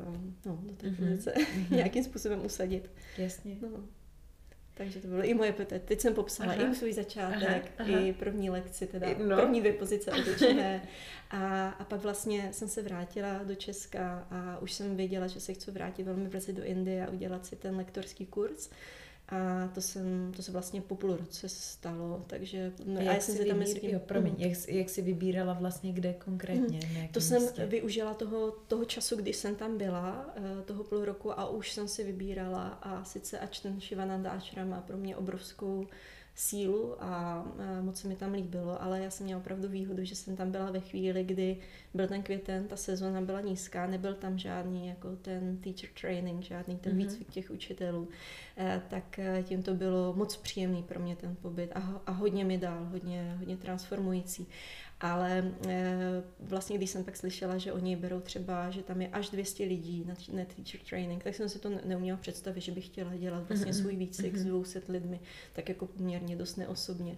no, 0.46 0.58
do 0.62 0.72
té 0.72 0.86
mm-hmm. 0.86 1.70
nějakým 1.70 2.04
způsobem 2.04 2.44
usadit. 2.44 2.90
Jasně. 3.18 3.56
No. 3.62 3.68
Takže 4.76 5.00
to 5.00 5.08
bylo 5.08 5.24
i 5.24 5.34
moje 5.34 5.52
PT. 5.52 5.72
Teď 5.84 6.00
jsem 6.00 6.14
popsala 6.14 6.52
aha. 6.52 6.70
i 6.70 6.74
svůj 6.74 6.92
začátek, 6.92 7.72
aha, 7.78 7.90
aha. 7.92 8.00
i 8.00 8.12
první 8.12 8.50
lekci, 8.50 8.86
teda 8.86 9.06
no. 9.18 9.36
první 9.36 9.60
dvě 9.60 9.72
pozice 9.72 10.12
otočené. 10.12 10.88
A, 11.30 11.68
a 11.68 11.84
pak 11.84 12.00
vlastně 12.00 12.48
jsem 12.52 12.68
se 12.68 12.82
vrátila 12.82 13.42
do 13.42 13.54
Česka 13.54 14.26
a 14.30 14.58
už 14.58 14.72
jsem 14.72 14.96
věděla, 14.96 15.26
že 15.26 15.40
se 15.40 15.54
chci 15.54 15.70
vrátit 15.70 16.02
velmi 16.02 16.28
brzy 16.28 16.52
do 16.52 16.64
Indie 16.64 17.06
a 17.06 17.10
udělat 17.10 17.46
si 17.46 17.56
ten 17.56 17.76
lektorský 17.76 18.26
kurz. 18.26 18.70
A 19.28 19.68
to, 19.74 19.80
jsem, 19.80 20.32
to 20.36 20.42
se 20.42 20.52
vlastně 20.52 20.80
po 20.80 20.96
půl 20.96 21.16
roce 21.16 21.48
stalo, 21.48 22.24
takže... 22.26 22.72
No, 22.84 23.00
a 23.00 23.02
jak, 23.02 23.22
jsem 23.22 23.36
si 23.36 23.44
tam 23.44 23.58
mezi 23.58 23.80
tím... 23.80 23.90
jo, 23.90 23.98
promiň, 23.98 24.34
jak, 24.38 24.68
jak 24.68 24.88
jsi 24.88 25.02
vybírala 25.02 25.52
vlastně 25.52 25.92
kde 25.92 26.12
konkrétně? 26.12 26.80
Hmm. 26.84 27.08
To 27.08 27.20
jsem 27.20 27.42
místě? 27.42 27.66
využila 27.66 28.14
toho, 28.14 28.50
toho 28.50 28.84
času, 28.84 29.16
kdy 29.16 29.32
jsem 29.32 29.54
tam 29.54 29.78
byla, 29.78 30.34
eh, 30.36 30.62
toho 30.62 30.84
půl 30.84 31.04
roku 31.04 31.38
a 31.40 31.48
už 31.48 31.72
jsem 31.72 31.88
si 31.88 32.04
vybírala 32.04 32.68
a 32.68 33.04
sice 33.04 33.38
ač 33.38 33.60
ten 33.60 33.80
Shivananda 33.80 34.30
Ashram 34.30 34.68
má 34.68 34.80
pro 34.80 34.96
mě 34.96 35.16
obrovskou 35.16 35.86
sílu 36.34 37.02
a 37.02 37.44
moc 37.80 38.00
se 38.00 38.08
mi 38.08 38.16
tam 38.16 38.32
líbilo, 38.32 38.82
ale 38.82 39.00
já 39.00 39.10
jsem 39.10 39.26
měla 39.26 39.40
opravdu 39.40 39.68
výhodu, 39.68 40.04
že 40.04 40.14
jsem 40.14 40.36
tam 40.36 40.50
byla 40.50 40.70
ve 40.70 40.80
chvíli, 40.80 41.24
kdy 41.24 41.56
byl 41.94 42.08
ten 42.08 42.22
květen, 42.22 42.68
ta 42.68 42.76
sezona 42.76 43.20
byla 43.20 43.40
nízká, 43.40 43.86
nebyl 43.86 44.14
tam 44.14 44.38
žádný 44.38 44.86
jako 44.86 45.16
ten 45.16 45.56
teacher 45.56 45.90
training, 46.00 46.42
žádný 46.42 46.76
ten 46.76 46.92
mm-hmm. 46.92 46.96
výcvik 46.96 47.30
těch 47.30 47.50
učitelů, 47.50 48.08
eh, 48.56 48.82
tak 48.88 49.18
eh, 49.18 49.42
tím 49.42 49.62
to 49.62 49.74
bylo 49.74 50.14
moc 50.16 50.36
příjemný 50.36 50.82
pro 50.82 51.00
mě 51.00 51.16
ten 51.16 51.36
pobyt 51.36 51.72
a, 51.74 52.02
a 52.06 52.10
hodně 52.10 52.44
mi 52.44 52.58
dal, 52.58 52.84
hodně, 52.84 53.34
hodně 53.38 53.56
transformující. 53.56 54.46
Ale 55.00 55.52
e, 55.68 56.22
vlastně, 56.40 56.78
když 56.78 56.90
jsem 56.90 57.04
pak 57.04 57.16
slyšela, 57.16 57.58
že 57.58 57.72
oni 57.72 57.96
berou 57.96 58.20
třeba, 58.20 58.70
že 58.70 58.82
tam 58.82 59.02
je 59.02 59.08
až 59.08 59.30
200 59.30 59.64
lidí 59.64 60.04
na, 60.06 60.14
na 60.32 60.44
teacher 60.44 60.80
training, 60.88 61.24
tak 61.24 61.34
jsem 61.34 61.48
si 61.48 61.58
to 61.58 61.70
neuměla 61.84 62.18
představit, 62.18 62.60
že 62.60 62.72
bych 62.72 62.86
chtěla 62.86 63.16
dělat 63.16 63.48
vlastně 63.48 63.72
mm-hmm. 63.72 63.80
svůj 63.80 63.96
výcvik 63.96 64.34
mm-hmm. 64.34 64.38
s 64.38 64.44
200 64.44 64.82
lidmi, 64.88 65.20
tak 65.52 65.68
jako 65.68 65.86
poměrně 65.86 66.36
dost 66.36 66.56
neosobně. 66.56 67.16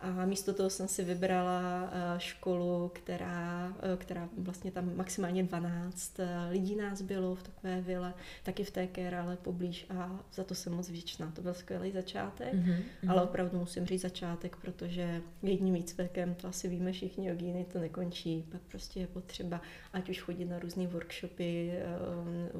A 0.00 0.24
místo 0.26 0.52
toho 0.54 0.70
jsem 0.70 0.88
si 0.88 1.04
vybrala 1.04 1.90
eh, 1.92 2.20
školu, 2.20 2.90
která, 2.94 3.76
eh, 3.82 3.96
která 3.96 4.28
vlastně 4.38 4.70
tam 4.70 4.96
maximálně 4.96 5.42
12 5.42 6.20
eh, 6.20 6.48
lidí 6.50 6.76
nás 6.76 7.02
bylo 7.02 7.34
v 7.34 7.42
takové 7.42 7.80
vile, 7.80 8.14
taky 8.42 8.64
v 8.64 8.70
té 8.70 8.86
ale 9.20 9.36
poblíž 9.36 9.86
a 9.90 10.20
za 10.34 10.44
to 10.44 10.54
jsem 10.54 10.72
moc 10.74 10.88
vděčná. 10.88 11.30
To 11.30 11.42
byl 11.42 11.54
skvělý 11.54 11.92
začátek, 11.92 12.54
mm-hmm. 12.54 12.82
ale 13.08 13.22
opravdu 13.22 13.58
musím 13.58 13.86
říct 13.86 14.00
začátek, 14.00 14.56
protože 14.56 15.22
jedním 15.42 15.74
výcvikem, 15.74 16.34
to 16.34 16.48
asi 16.48 16.68
víme 16.68 16.92
všichni, 16.92 17.28
jogíny 17.28 17.66
to 17.72 17.78
nekončí, 17.78 18.44
pak 18.52 18.60
prostě 18.60 19.00
je 19.00 19.06
potřeba 19.06 19.60
ať 19.92 20.08
už 20.08 20.20
chodit 20.20 20.44
na 20.44 20.58
různé 20.58 20.86
workshopy, 20.86 21.72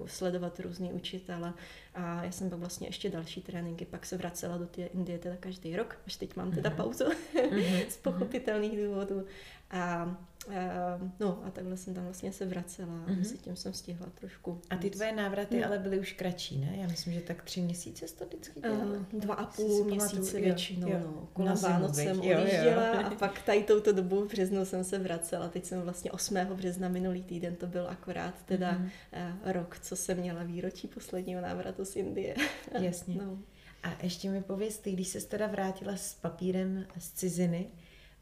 sledovat 0.07 0.61
různý 0.61 0.93
učitele 0.93 1.53
a 1.95 2.25
já 2.25 2.33
jsem 2.33 2.51
pak 2.51 2.59
vlastně 2.59 2.89
ještě 2.89 3.11
další 3.11 3.41
tréninky, 3.41 3.85
pak 3.85 4.07
se 4.07 4.17
vracela 4.17 4.59
do 4.59 4.67
té 4.67 4.83
Indie 4.83 5.19
teda 5.19 5.37
každý 5.41 5.77
rok, 5.77 5.99
až 6.07 6.17
teď 6.17 6.37
mám 6.37 6.53
teda 6.53 6.71
mm-hmm. 6.71 6.77
pauzu 6.77 7.05
mm-hmm. 7.35 7.87
z 7.89 7.97
pochopitelných 7.97 8.79
důvodů. 8.79 9.25
A 9.71 10.17
Uh, 10.47 11.09
no 11.21 11.43
a 11.45 11.51
takhle 11.51 11.77
jsem 11.77 11.95
tam 11.95 12.05
vlastně 12.05 12.33
se 12.33 12.47
vracela 12.47 12.95
a 12.95 13.11
mm-hmm. 13.11 13.19
mezi 13.19 13.39
tím 13.39 13.57
jsem 13.57 13.73
stihla 13.73 14.07
trošku. 14.15 14.61
A 14.71 14.77
ty 14.77 14.91
tvoje 14.91 15.13
návraty 15.13 15.61
no. 15.61 15.67
ale 15.67 15.79
byly 15.79 16.01
už 16.01 16.13
kratší, 16.13 16.59
ne? 16.59 16.77
Já 16.81 16.87
myslím, 16.87 17.15
že 17.15 17.21
tak 17.21 17.43
tři 17.43 17.61
měsíce 17.61 18.09
jsi 18.09 18.17
to 18.17 18.25
vždycky 18.27 18.61
dělala. 18.61 18.85
Uh, 18.85 19.21
dva 19.21 19.35
a 19.35 19.47
půl 19.47 19.85
měsíce 19.85 20.41
většinou, 20.41 20.89
jo. 20.89 20.99
no. 20.99 21.29
Kolem 21.33 21.57
Vánoc 21.57 21.97
jsem 21.97 22.19
odjížděla 22.19 22.91
a 23.07 23.15
pak 23.15 23.43
tady 23.43 23.63
touto 23.63 23.93
dobu 23.93 24.25
v 24.25 24.29
březnu 24.29 24.65
jsem 24.65 24.85
se 24.85 24.99
vracela. 24.99 25.49
Teď 25.49 25.65
jsem 25.65 25.81
vlastně 25.81 26.13
8. 26.13 26.35
března 26.35 26.89
minulý 26.89 27.23
týden, 27.23 27.57
to 27.57 27.67
byl 27.67 27.89
akorát 27.89 28.35
teda 28.45 28.73
mm-hmm. 28.73 29.35
uh, 29.45 29.53
rok, 29.53 29.79
co 29.79 29.97
jsem 29.97 30.19
měla 30.19 30.43
výročí 30.43 30.89
posledního 30.89 31.41
návratu 31.41 31.85
z 31.85 31.97
Indie. 31.97 32.35
Jasně. 32.81 33.15
no. 33.25 33.39
A 33.87 33.97
ještě 34.03 34.31
mi 34.31 34.43
pověz, 34.43 34.79
ty, 34.79 34.93
když 34.93 35.09
se 35.09 35.21
teda 35.21 35.47
vrátila 35.47 35.97
s 35.97 36.15
papírem 36.15 36.87
z 36.99 37.13
ciziny, 37.13 37.67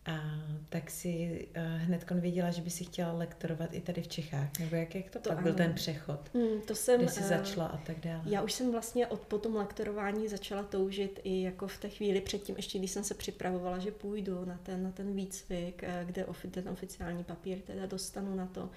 a 0.06 0.20
tak 0.68 0.90
si 0.90 1.46
uh, 1.56 1.62
hned 1.62 2.10
věděla, 2.10 2.50
že 2.50 2.62
by 2.62 2.70
si 2.70 2.84
chtěla 2.84 3.12
lektorovat 3.12 3.74
i 3.74 3.80
tady 3.80 4.02
v 4.02 4.08
Čechách, 4.08 4.58
nebo 4.60 4.76
jak, 4.76 4.94
jak 4.94 5.10
to, 5.10 5.18
to 5.18 5.28
pak 5.28 5.38
ano. 5.38 5.44
byl 5.44 5.54
ten 5.54 5.74
přechod, 5.74 6.34
mm, 6.34 6.60
to 6.66 6.74
jsem, 6.74 7.00
kdy 7.00 7.08
jsi 7.08 7.20
uh, 7.20 7.26
začala 7.26 7.66
a 7.66 7.76
tak 7.76 8.00
dále. 8.00 8.22
Já 8.26 8.42
už 8.42 8.52
jsem 8.52 8.72
vlastně 8.72 9.06
od 9.06 9.20
potom 9.20 9.54
lektorování 9.54 10.28
začala 10.28 10.62
toužit 10.62 11.20
i 11.22 11.42
jako 11.42 11.68
v 11.68 11.78
té 11.78 11.88
chvíli 11.88 12.20
předtím, 12.20 12.56
ještě 12.56 12.78
když 12.78 12.90
jsem 12.90 13.04
se 13.04 13.14
připravovala, 13.14 13.78
že 13.78 13.90
půjdu 13.90 14.44
na 14.44 14.58
ten, 14.62 14.82
na 14.82 14.90
ten 14.90 15.14
výcvik, 15.16 15.82
uh, 15.82 16.08
kde 16.08 16.24
ofi, 16.24 16.48
ten 16.48 16.68
oficiální 16.68 17.24
papír 17.24 17.60
teda 17.60 17.86
dostanu 17.86 18.34
na 18.34 18.46
to. 18.46 18.70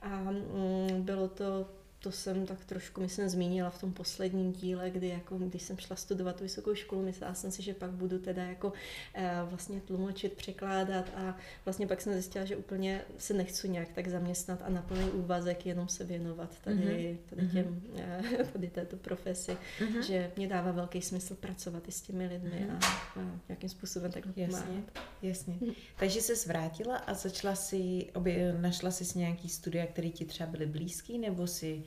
A 0.00 0.08
mm, 0.08 1.02
bylo 1.02 1.28
to 1.28 1.68
to 2.02 2.12
jsem 2.12 2.46
tak 2.46 2.64
trošku, 2.64 3.00
myslím, 3.00 3.28
zmínila 3.28 3.70
v 3.70 3.80
tom 3.80 3.92
posledním 3.92 4.52
díle, 4.52 4.90
kdy 4.90 5.08
jako, 5.08 5.38
když 5.38 5.62
jsem 5.62 5.78
šla 5.78 5.96
studovat 5.96 6.36
tu 6.36 6.42
vysokou 6.42 6.74
školu, 6.74 7.02
myslela 7.02 7.34
jsem 7.34 7.50
si, 7.50 7.62
že 7.62 7.74
pak 7.74 7.90
budu 7.90 8.18
teda 8.18 8.44
jako 8.44 8.72
eh, 9.14 9.30
vlastně 9.44 9.80
tlumočit, 9.80 10.32
překládat 10.32 11.10
a 11.16 11.36
vlastně 11.64 11.86
pak 11.86 12.00
jsem 12.00 12.12
zjistila, 12.12 12.44
že 12.44 12.56
úplně 12.56 13.00
se 13.18 13.34
nechci 13.34 13.68
nějak 13.68 13.92
tak 13.92 14.08
zaměstnat 14.08 14.62
a 14.62 14.70
na 14.70 14.82
plný 14.82 15.10
úvazek 15.10 15.66
jenom 15.66 15.88
se 15.88 16.04
věnovat 16.04 16.58
tady, 16.60 16.76
mm-hmm. 16.76 17.18
tady 17.30 17.48
těm, 17.48 17.82
eh, 17.96 18.44
tady 18.52 18.70
této 18.70 18.96
profesi, 18.96 19.56
mm-hmm. 19.80 20.00
že 20.00 20.30
mě 20.36 20.48
dává 20.48 20.72
velký 20.72 21.02
smysl 21.02 21.34
pracovat 21.34 21.88
i 21.88 21.92
s 21.92 22.00
těmi 22.00 22.26
lidmi 22.26 22.66
mm-hmm. 22.68 22.78
a, 23.16 23.20
a 23.20 23.40
nějakým 23.48 23.68
způsobem 23.68 24.12
takhle 24.12 24.32
pomáhat. 24.32 24.68
Jasně, 24.68 24.82
jasně. 25.22 25.54
Mm-hmm. 25.54 25.74
Takže 25.98 26.20
se 26.20 26.36
zvrátila 26.36 26.96
a 26.96 27.14
začala 27.14 27.54
si, 27.54 28.06
obě, 28.14 28.56
našla 28.60 28.90
si 28.90 29.18
nějaký 29.18 29.48
studia, 29.48 29.86
které 29.86 30.10
ti 30.10 30.24
třeba 30.24 30.50
byly 30.50 30.66
blízký, 30.66 31.18
nebo 31.18 31.46
si 31.46 31.84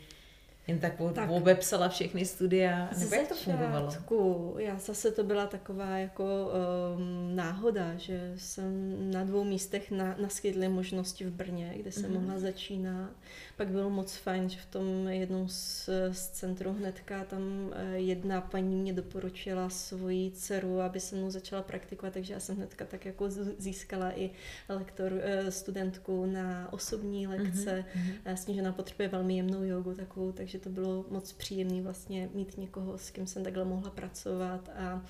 jen 0.68 0.80
tak, 0.80 0.94
tak 1.14 1.30
obepsala 1.30 1.90
všechny 1.90 2.26
studia, 2.26 2.90
nebo 3.00 3.16
jak 3.16 3.28
to 3.28 3.36
fungovalo? 3.36 3.94
Já 4.58 4.78
zase 4.78 5.12
to 5.12 5.24
byla 5.24 5.48
taková 5.48 5.98
jako 5.98 6.24
um, 6.96 7.36
náhoda, 7.36 7.96
že 7.98 8.34
jsem 8.38 8.96
na 9.12 9.24
dvou 9.24 9.44
místech 9.44 9.92
na, 9.92 10.16
naskytly 10.22 10.70
možnosti 10.70 11.26
v 11.26 11.32
Brně, 11.32 11.74
kde 11.76 11.92
jsem 11.92 12.04
mm-hmm. 12.04 12.20
mohla 12.20 12.40
začínat. 12.40 13.10
Pak 13.58 13.68
bylo 13.68 13.90
moc 13.90 14.16
fajn, 14.16 14.50
že 14.50 14.60
v 14.60 14.66
tom 14.66 15.08
jednom 15.08 15.50
z, 15.50 15.90
z 16.12 16.30
centru 16.30 16.74
hnedka 16.74 17.24
tam 17.24 17.74
eh, 17.76 17.98
jedna 17.98 18.42
paní 18.42 18.76
mě 18.76 18.94
doporučila 18.94 19.70
svoji 19.70 20.32
dceru, 20.32 20.82
aby 20.82 21.00
se 21.00 21.16
mnou 21.16 21.30
začala 21.30 21.62
praktikovat, 21.62 22.14
takže 22.14 22.34
já 22.34 22.40
jsem 22.40 22.56
hnedka 22.56 22.86
tak 22.86 23.06
jako 23.06 23.26
získala 23.58 24.20
i 24.20 24.32
lektor, 24.70 25.12
eh, 25.22 25.52
studentku 25.52 26.26
na 26.26 26.74
osobní 26.74 27.28
lekce, 27.28 27.86
mm-hmm. 27.96 28.34
s 28.34 28.46
tím, 28.46 28.56
že 28.56 28.62
ona 28.62 28.74
potřebuje 28.74 29.10
velmi 29.10 29.38
jemnou 29.38 29.64
jogu 29.64 29.94
takovou, 29.94 30.32
takže 30.32 30.60
to 30.60 30.70
bylo 30.70 31.06
moc 31.10 31.34
příjemné 31.34 31.82
vlastně 31.82 32.30
mít 32.34 32.58
někoho, 32.58 32.98
s 32.98 33.10
kým 33.10 33.28
jsem 33.28 33.44
takhle 33.44 33.66
mohla 33.66 33.90
pracovat 33.90 34.70
a 34.76 35.06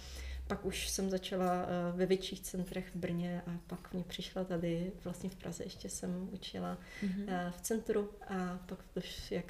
pak 0.47 0.65
už 0.65 0.89
jsem 0.89 1.09
začala 1.09 1.65
ve 1.95 2.05
větších 2.05 2.41
centrech 2.41 2.89
v 2.89 2.95
Brně 2.95 3.41
a 3.47 3.59
pak 3.67 3.93
mě 3.93 4.03
přišla 4.03 4.43
tady, 4.43 4.91
vlastně 5.03 5.29
v 5.29 5.35
Praze 5.35 5.63
ještě 5.63 5.89
jsem 5.89 6.29
učila 6.31 6.77
mm-hmm. 7.03 7.51
v 7.51 7.61
centru 7.61 8.09
a 8.27 8.59
pak 8.65 8.79
jak 9.31 9.45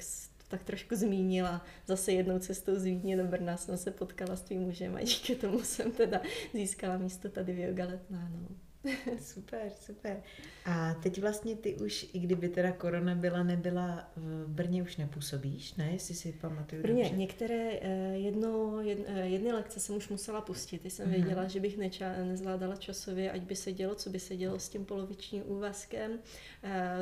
tak 0.48 0.64
trošku 0.64 0.96
zmínila. 0.96 1.64
Zase 1.86 2.12
jednou 2.12 2.38
cestou 2.38 2.74
z 2.74 2.84
Vídně 2.84 3.16
do 3.16 3.24
Brna 3.24 3.56
jsem 3.56 3.76
se 3.76 3.90
potkala 3.90 4.36
s 4.36 4.42
tvým 4.42 4.60
mužem 4.60 4.96
a 4.96 5.02
díky 5.02 5.34
tomu 5.34 5.60
jsem 5.60 5.92
teda 5.92 6.20
získala 6.54 6.96
místo 6.96 7.28
tady 7.28 7.52
v 7.52 7.58
Yoga 7.58 7.84
Letná. 7.84 8.28
No. 8.32 8.48
super, 9.20 9.72
super. 9.80 10.22
A 10.64 10.94
teď 10.94 11.20
vlastně 11.20 11.56
ty 11.56 11.74
už, 11.74 12.06
i 12.12 12.18
kdyby 12.18 12.48
teda 12.48 12.72
korona 12.72 13.14
byla, 13.14 13.42
nebyla, 13.42 14.10
v 14.16 14.48
Brně 14.48 14.82
už 14.82 14.96
nepůsobíš, 14.96 15.74
ne? 15.74 15.90
Jestli 15.92 16.14
si 16.14 16.32
pamatuju 16.32 16.82
Brně, 16.82 17.02
dobře. 17.02 17.16
některé, 17.16 17.78
eh, 17.82 18.12
jedno, 18.14 18.78
eh, 19.06 19.20
jedny 19.20 19.52
lekce 19.52 19.80
jsem 19.80 19.96
už 19.96 20.08
musela 20.08 20.40
pustit. 20.40 20.78
Ty 20.78 20.90
jsem 20.90 21.06
uh-huh. 21.06 21.10
věděla, 21.10 21.48
že 21.48 21.60
bych 21.60 21.78
neča, 21.78 22.12
nezvládala 22.24 22.76
časově, 22.76 23.30
ať 23.30 23.40
by 23.40 23.56
se 23.56 23.72
dělo, 23.72 23.94
co 23.94 24.10
by 24.10 24.18
se 24.18 24.36
dělo 24.36 24.58
s 24.58 24.68
tím 24.68 24.84
polovičním 24.84 25.42
úvazkem. 25.46 26.10
Uh, 26.10 26.20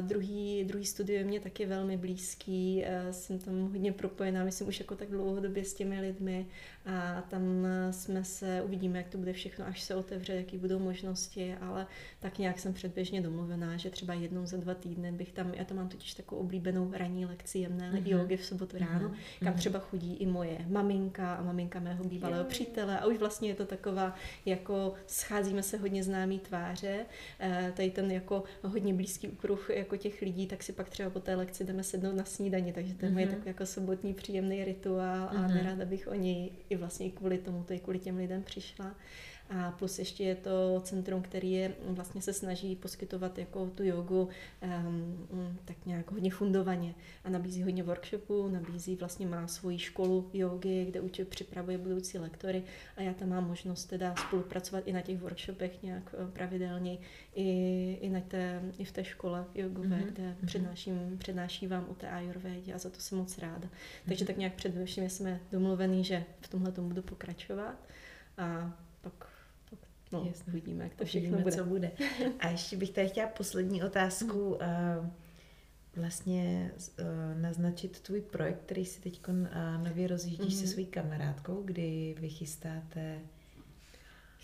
druhý, 0.01 0.65
druhý 0.65 0.85
studio 0.85 1.19
je 1.19 1.25
mě 1.25 1.41
taky 1.41 1.67
velmi 1.67 1.97
blízký, 1.97 2.85
jsem 3.11 3.39
tam 3.39 3.61
hodně 3.61 3.93
propojená, 3.93 4.45
myslím 4.45 4.69
už 4.69 4.81
jako 4.81 4.97
tak 4.97 5.11
dlouhodobě 5.11 5.65
s 5.65 5.75
těmi 5.75 6.01
lidmi 6.01 6.47
a 6.87 7.21
tam 7.21 7.67
jsme 7.91 8.25
se, 8.25 8.63
uvidíme, 8.63 8.99
jak 8.99 9.09
to 9.09 9.19
bude 9.19 9.33
všechno, 9.33 9.67
až 9.67 9.83
se 9.83 9.95
otevře, 9.95 10.35
jaký 10.35 10.59
budou 10.59 10.79
možnosti, 10.79 11.57
ale 11.61 11.74
tak 12.21 12.39
nějak 12.39 12.59
jsem 12.59 12.73
předběžně 12.73 13.21
domluvená, 13.21 13.77
že 13.77 13.91
třeba 13.91 14.15
jednou 14.15 14.47
za 14.47 14.57
dva 14.57 14.75
týdny 14.75 15.13
bych 15.13 15.33
tam, 15.33 15.55
já 15.55 15.65
tam 15.65 15.77
mám 15.77 15.89
totiž 15.89 16.15
takovou 16.15 16.41
oblíbenou 16.41 16.93
ranní 16.93 17.27
lekci 17.27 17.59
jemné 17.59 17.93
mm-hmm. 17.93 18.07
jogy 18.07 18.37
v 18.37 18.45
sobotu 18.45 18.79
ráno, 18.79 19.09
mm-hmm. 19.09 19.39
kam 19.39 19.49
mhm. 19.49 19.59
třeba 19.59 19.79
chodí 19.79 20.15
i 20.15 20.27
moje 20.27 20.59
maminka 20.69 21.35
a 21.35 21.43
maminka 21.43 21.81
mého 21.81 22.05
bývalého 22.05 22.45
přítele 22.45 22.99
a 22.99 23.07
už 23.07 23.19
vlastně 23.19 23.49
je 23.49 23.55
to 23.55 23.67
taková, 23.67 24.15
jako 24.47 24.95
scházíme 25.07 25.63
se 25.63 25.77
hodně 25.77 26.05
známý 26.05 26.39
tváře, 26.39 27.07
e, 27.41 27.73
tady 27.77 27.91
ten 27.91 28.11
jako 28.11 28.45
hodně 28.63 28.95
blízký 28.95 29.29
okruh 29.29 29.71
jako 29.71 29.97
těch 29.97 30.23
lidí, 30.23 30.47
tak 30.47 30.63
si 30.63 30.73
pak 30.73 30.91
třeba 30.91 31.11
po 31.11 31.21
té 31.21 31.35
lekci 31.35 31.65
jdeme 31.65 31.83
sednout 31.83 32.17
na 32.17 32.25
snídani, 32.25 32.73
takže 32.73 32.95
to 32.95 33.07
je 33.07 33.13
mm-hmm. 33.13 33.29
takový 33.29 33.47
jako 33.47 33.67
sobotní 33.67 34.15
příjemný 34.15 34.65
rituál 34.65 35.29
a 35.29 35.35
mm-hmm. 35.35 35.55
nerada 35.55 35.85
bych 35.85 36.09
o 36.09 36.15
něj 36.15 36.51
i 36.69 36.77
vlastně 36.77 37.11
kvůli 37.11 37.39
tomu, 37.39 37.65
to 37.65 37.73
i 37.73 37.79
kvůli 37.79 37.99
těm 37.99 38.17
lidem 38.17 38.43
přišla. 38.43 38.95
A 39.51 39.71
plus 39.71 39.99
ještě 39.99 40.25
je 40.25 40.35
to 40.35 40.81
centrum, 40.85 41.23
který 41.23 41.53
je, 41.53 41.75
vlastně 41.87 42.23
se 42.23 42.33
snaží 42.33 42.77
poskytovat 42.77 43.39
jako 43.39 43.67
tu 43.67 43.85
jogu 43.85 44.29
um, 44.87 45.59
tak 45.65 45.77
nějak 45.87 46.11
hodně 46.11 46.31
fundovaně 46.31 46.95
a 47.25 47.31
nabízí 47.31 47.63
hodně 47.63 47.83
workshopů, 47.83 48.49
nabízí 48.49 48.97
vlastně 48.97 49.27
má 49.27 49.47
svoji 49.47 49.79
školu 49.79 50.31
jogy, 50.33 50.85
kde 50.85 51.01
učí, 51.01 51.25
připravuje 51.25 51.79
budoucí 51.79 52.19
lektory 52.19 52.63
a 52.97 53.03
já 53.03 53.15
tam 53.15 53.29
mám 53.29 53.49
možnost 53.49 53.85
teda 53.85 54.15
spolupracovat 54.17 54.83
i 54.87 54.93
na 54.93 55.01
těch 55.01 55.19
workshopech 55.19 55.83
nějak 55.83 56.15
eh, 56.19 56.31
pravidelně, 56.33 56.99
i, 57.35 57.99
i, 58.01 58.09
na 58.09 58.21
té, 58.21 58.63
i 58.79 58.85
v 58.85 58.93
té 58.93 59.05
škole 59.05 59.45
jogové, 59.55 59.89
mm-hmm. 59.89 60.13
kde 60.13 60.23
mm-hmm. 60.23 60.47
přednáším, 60.47 61.19
přednáší 61.19 61.67
vám 61.67 61.87
o 61.89 61.95
té 61.95 62.11
ayurvédě 62.11 62.75
a 62.75 62.79
za 62.79 62.91
to 62.91 63.01
jsem 63.01 63.19
moc 63.19 63.39
ráda. 63.39 63.67
Mm-hmm. 63.67 64.09
Takže 64.09 64.25
tak 64.25 64.37
nějak 64.37 64.55
především 64.55 65.11
jsme 65.11 65.41
domluvení, 65.53 66.05
že 66.05 66.25
v 66.41 66.49
tomhle 66.49 66.73
tomu 66.73 66.89
budu 66.89 67.03
pokračovat 67.03 67.77
a 68.39 68.79
pak 69.01 69.34
No, 70.15 70.25
Jasně. 70.27 70.45
uvidíme, 70.49 70.85
jak 70.85 70.95
to 70.95 71.05
všechno 71.05 71.29
uvidíme, 71.29 71.43
bude. 71.43 71.57
co 71.57 71.65
bude. 71.65 71.91
A 72.39 72.49
ještě 72.51 72.77
bych 72.77 72.91
tady 72.91 73.09
chtěla 73.09 73.29
poslední 73.29 73.83
otázku. 73.83 74.49
Uh, 74.49 75.07
vlastně 75.97 76.73
uh, 76.77 77.41
naznačit 77.41 78.01
tvůj 78.01 78.21
projekt, 78.21 78.61
který 78.67 78.85
si 78.85 79.01
teď 79.01 79.21
uh, 79.29 79.35
nově 79.85 80.07
rozjíždíš 80.09 80.55
mm-hmm. 80.55 80.59
se 80.59 80.65
mhm. 80.65 80.73
svojí 80.73 80.87
kamarádkou, 80.87 81.63
kdy 81.63 82.15
vy 82.21 82.29
chystáte 82.29 83.21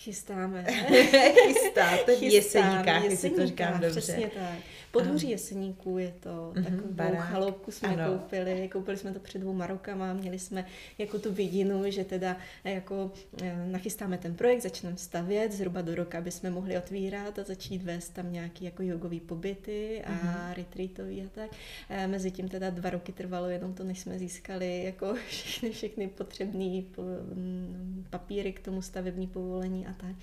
Chystáme. 0.00 0.64
Chystáte 1.46 2.16
v 2.20 2.22
jeseníkách, 2.22 3.04
jestli 3.04 3.30
to 3.30 3.46
říkám 3.46 3.80
dobře. 3.80 4.00
Přesně 4.00 4.26
tak. 4.26 4.58
Podhoří 4.92 5.26
um, 5.26 5.32
jeseníků 5.32 5.98
je 5.98 6.14
to 6.20 6.52
mm-hmm, 6.54 6.64
takovou 6.64 6.92
barák. 6.92 7.28
chaloupku 7.28 7.70
jsme 7.70 7.88
ano. 7.88 8.12
koupili, 8.12 8.68
koupili 8.72 8.96
jsme 8.96 9.12
to 9.12 9.20
před 9.20 9.38
dvouma 9.38 9.66
rokama, 9.66 10.12
měli 10.12 10.38
jsme 10.38 10.66
jako 10.98 11.18
tu 11.18 11.32
vidinu, 11.32 11.90
že 11.90 12.04
teda 12.04 12.36
jako 12.64 13.12
eh, 13.42 13.66
nachystáme 13.66 14.18
ten 14.18 14.34
projekt, 14.34 14.62
začneme 14.62 14.96
stavět 14.96 15.52
zhruba 15.52 15.82
do 15.82 15.94
roka, 15.94 16.18
aby 16.18 16.30
jsme 16.30 16.50
mohli 16.50 16.78
otvírat 16.78 17.38
a 17.38 17.42
začít 17.44 17.82
vést 17.82 18.08
tam 18.08 18.32
nějaký 18.32 18.64
jako 18.64 18.82
jogový 18.82 19.20
pobyty 19.20 20.02
a 20.04 20.10
mm-hmm. 20.10 20.54
retreatový 20.54 21.22
a 21.22 21.28
tak. 21.28 21.50
E, 21.88 22.06
mezi 22.06 22.30
tím 22.30 22.48
teda 22.48 22.70
dva 22.70 22.90
roky 22.90 23.12
trvalo 23.12 23.48
jenom 23.48 23.74
to, 23.74 23.84
než 23.84 24.00
jsme 24.00 24.18
získali 24.18 24.84
jako 24.84 25.14
všechny, 25.28 25.70
všechny 25.70 26.08
potřebné 26.08 26.82
mm, 27.34 28.06
papíry 28.10 28.52
k 28.52 28.60
tomu 28.60 28.82
stavební 28.82 29.26
povolení 29.26 29.86
a 29.86 29.92
tak. 29.92 30.16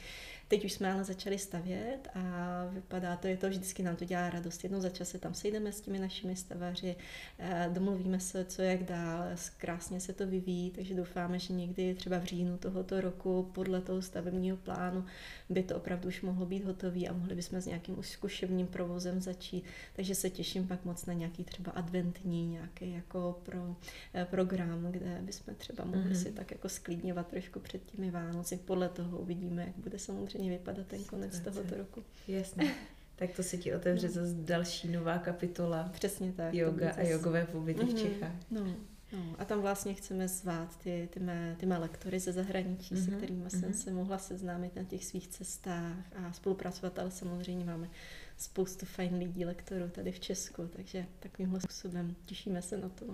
Teď 0.47 0.65
už 0.65 0.73
jsme 0.73 0.93
ale 0.93 1.03
začali 1.03 1.39
stavět 1.39 2.07
a 2.15 2.65
vypadá 2.71 3.15
to, 3.15 3.27
je 3.27 3.38
to 3.38 3.49
vždycky 3.49 3.83
nám 3.83 3.95
to 3.95 4.05
dělá 4.05 4.29
radost. 4.29 4.63
Jednou 4.63 4.81
za 4.81 4.89
čas 4.89 5.10
se 5.10 5.19
tam 5.19 5.33
sejdeme 5.33 5.71
s 5.71 5.81
těmi 5.81 5.99
našimi 5.99 6.36
stavaři, 6.36 6.95
eh, 7.39 7.69
domluvíme 7.73 8.19
se, 8.19 8.45
co 8.45 8.62
jak 8.62 8.83
dál, 8.83 9.23
krásně 9.57 9.99
se 9.99 10.13
to 10.13 10.27
vyvíjí, 10.27 10.71
takže 10.71 10.95
doufáme, 10.95 11.39
že 11.39 11.53
někdy 11.53 11.95
třeba 11.95 12.19
v 12.19 12.23
říjnu 12.23 12.57
tohoto 12.57 13.01
roku 13.01 13.49
podle 13.53 13.81
toho 13.81 14.01
stavebního 14.01 14.57
plánu 14.57 15.05
by 15.49 15.63
to 15.63 15.75
opravdu 15.75 16.07
už 16.07 16.21
mohlo 16.21 16.45
být 16.45 16.65
hotový 16.65 17.10
a 17.10 17.13
mohli 17.13 17.36
bychom 17.36 17.62
s 17.62 17.65
nějakým 17.65 18.03
zkušebním 18.03 18.67
provozem 18.67 19.21
začít. 19.21 19.63
Takže 19.95 20.15
se 20.15 20.29
těším 20.29 20.67
pak 20.67 20.86
moc 20.86 21.05
na 21.05 21.13
nějaký 21.13 21.43
třeba 21.43 21.71
adventní 21.71 22.47
nějaký 22.47 22.91
jako 22.91 23.39
pro, 23.43 23.75
eh, 24.13 24.25
program, 24.25 24.88
kde 24.91 25.17
bychom 25.21 25.55
třeba 25.55 25.86
mohli 25.86 26.12
mm-hmm. 26.12 26.23
si 26.23 26.31
tak 26.31 26.51
jako 26.51 26.69
sklidňovat 26.69 27.27
trošku 27.27 27.60
před 27.60 27.86
těmi 27.86 28.12
Vánoci. 28.12 28.57
Podle 28.57 28.89
toho 28.89 29.17
uvidíme, 29.17 29.63
jak 29.67 29.77
bude 29.77 29.99
samozřejmě 29.99 30.37
vypadat 30.38 30.88
ten 30.88 31.04
konec 31.04 31.39
tohoto 31.39 31.76
roku. 31.76 32.04
Jasně. 32.28 32.73
Tak 33.15 33.32
to 33.36 33.43
se 33.43 33.58
ti 33.58 33.76
otevře 33.76 34.08
no. 34.08 34.13
zase 34.13 34.34
další 34.34 34.88
nová 34.88 35.17
kapitola. 35.17 35.89
Přesně 35.93 36.34
tak. 36.34 36.54
Yoga 36.54 36.91
a 36.91 37.02
jogové 37.02 37.45
pobyty 37.45 37.80
mm-hmm. 37.80 37.86
v 37.86 37.93
mhm. 37.93 37.97
Čechách. 37.97 38.36
No. 38.52 38.76
No, 39.13 39.36
a 39.39 39.45
tam 39.45 39.62
vlastně 39.62 39.93
chceme 39.93 40.28
zvát 40.28 40.80
ty, 40.80 41.10
ty, 41.12 41.19
mé, 41.19 41.56
ty 41.60 41.65
mé 41.65 41.78
lektory 41.78 42.19
ze 42.19 42.34
zahraničí, 42.34 42.95
mm-hmm. 42.95 43.06
se 43.06 43.12
kterými 43.12 43.45
mm-hmm. 43.45 43.60
jsem 43.60 43.73
se 43.73 43.91
mohla 43.91 44.17
seznámit 44.17 44.76
na 44.76 44.84
těch 44.84 45.06
svých 45.06 45.28
cestách 45.28 45.95
a 46.15 46.34
spolupracovat, 46.34 47.00
ale 47.00 47.12
samozřejmě 47.12 47.65
máme 47.65 47.89
spoustu 48.38 48.86
fajn 48.86 49.15
lidí, 49.17 49.45
lektorů 49.45 49.89
tady 49.89 50.12
v 50.12 50.19
Česku, 50.19 50.69
takže 50.76 51.06
takovýmhle 51.19 51.62
způsobem 51.62 52.15
těšíme 52.26 52.62
se 52.62 52.78
na 52.78 52.89
to. 52.89 53.06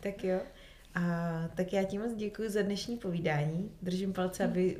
Tak 0.00 0.24
jo. 0.24 0.40
A 0.94 1.32
tak 1.54 1.72
já 1.72 1.84
ti 1.84 1.98
moc 1.98 2.14
děkuji 2.16 2.50
za 2.50 2.62
dnešní 2.62 2.96
povídání. 2.96 3.70
Držím 3.82 4.12
palce, 4.12 4.44
aby 4.44 4.76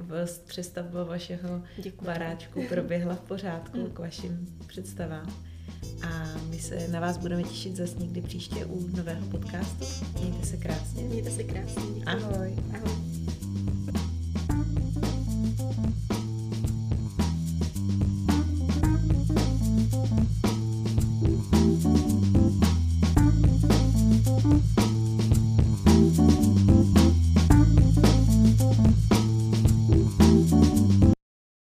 přestavba 0.46 1.04
vašeho 1.04 1.62
děkuji. 1.76 2.04
baráčku 2.04 2.62
proběhla 2.68 3.14
v 3.14 3.20
pořádku 3.20 3.84
k 3.84 3.98
vašim 3.98 4.58
představám. 4.66 5.36
A 6.02 6.34
my 6.50 6.58
se 6.58 6.88
na 6.88 7.00
vás 7.00 7.16
budeme 7.18 7.42
těšit 7.42 7.76
zase 7.76 7.98
někdy 7.98 8.20
příště 8.20 8.64
u 8.64 8.96
nového 8.96 9.26
podcastu. 9.26 9.84
Mějte 10.20 10.46
se 10.46 10.56
krásně. 10.56 11.02
Mějte 11.02 11.30
se 11.30 11.44
krásně. 11.44 11.82
Děkuji. 11.82 12.04
Ahoj. 12.06 12.56
Ahoj. 12.74 13.11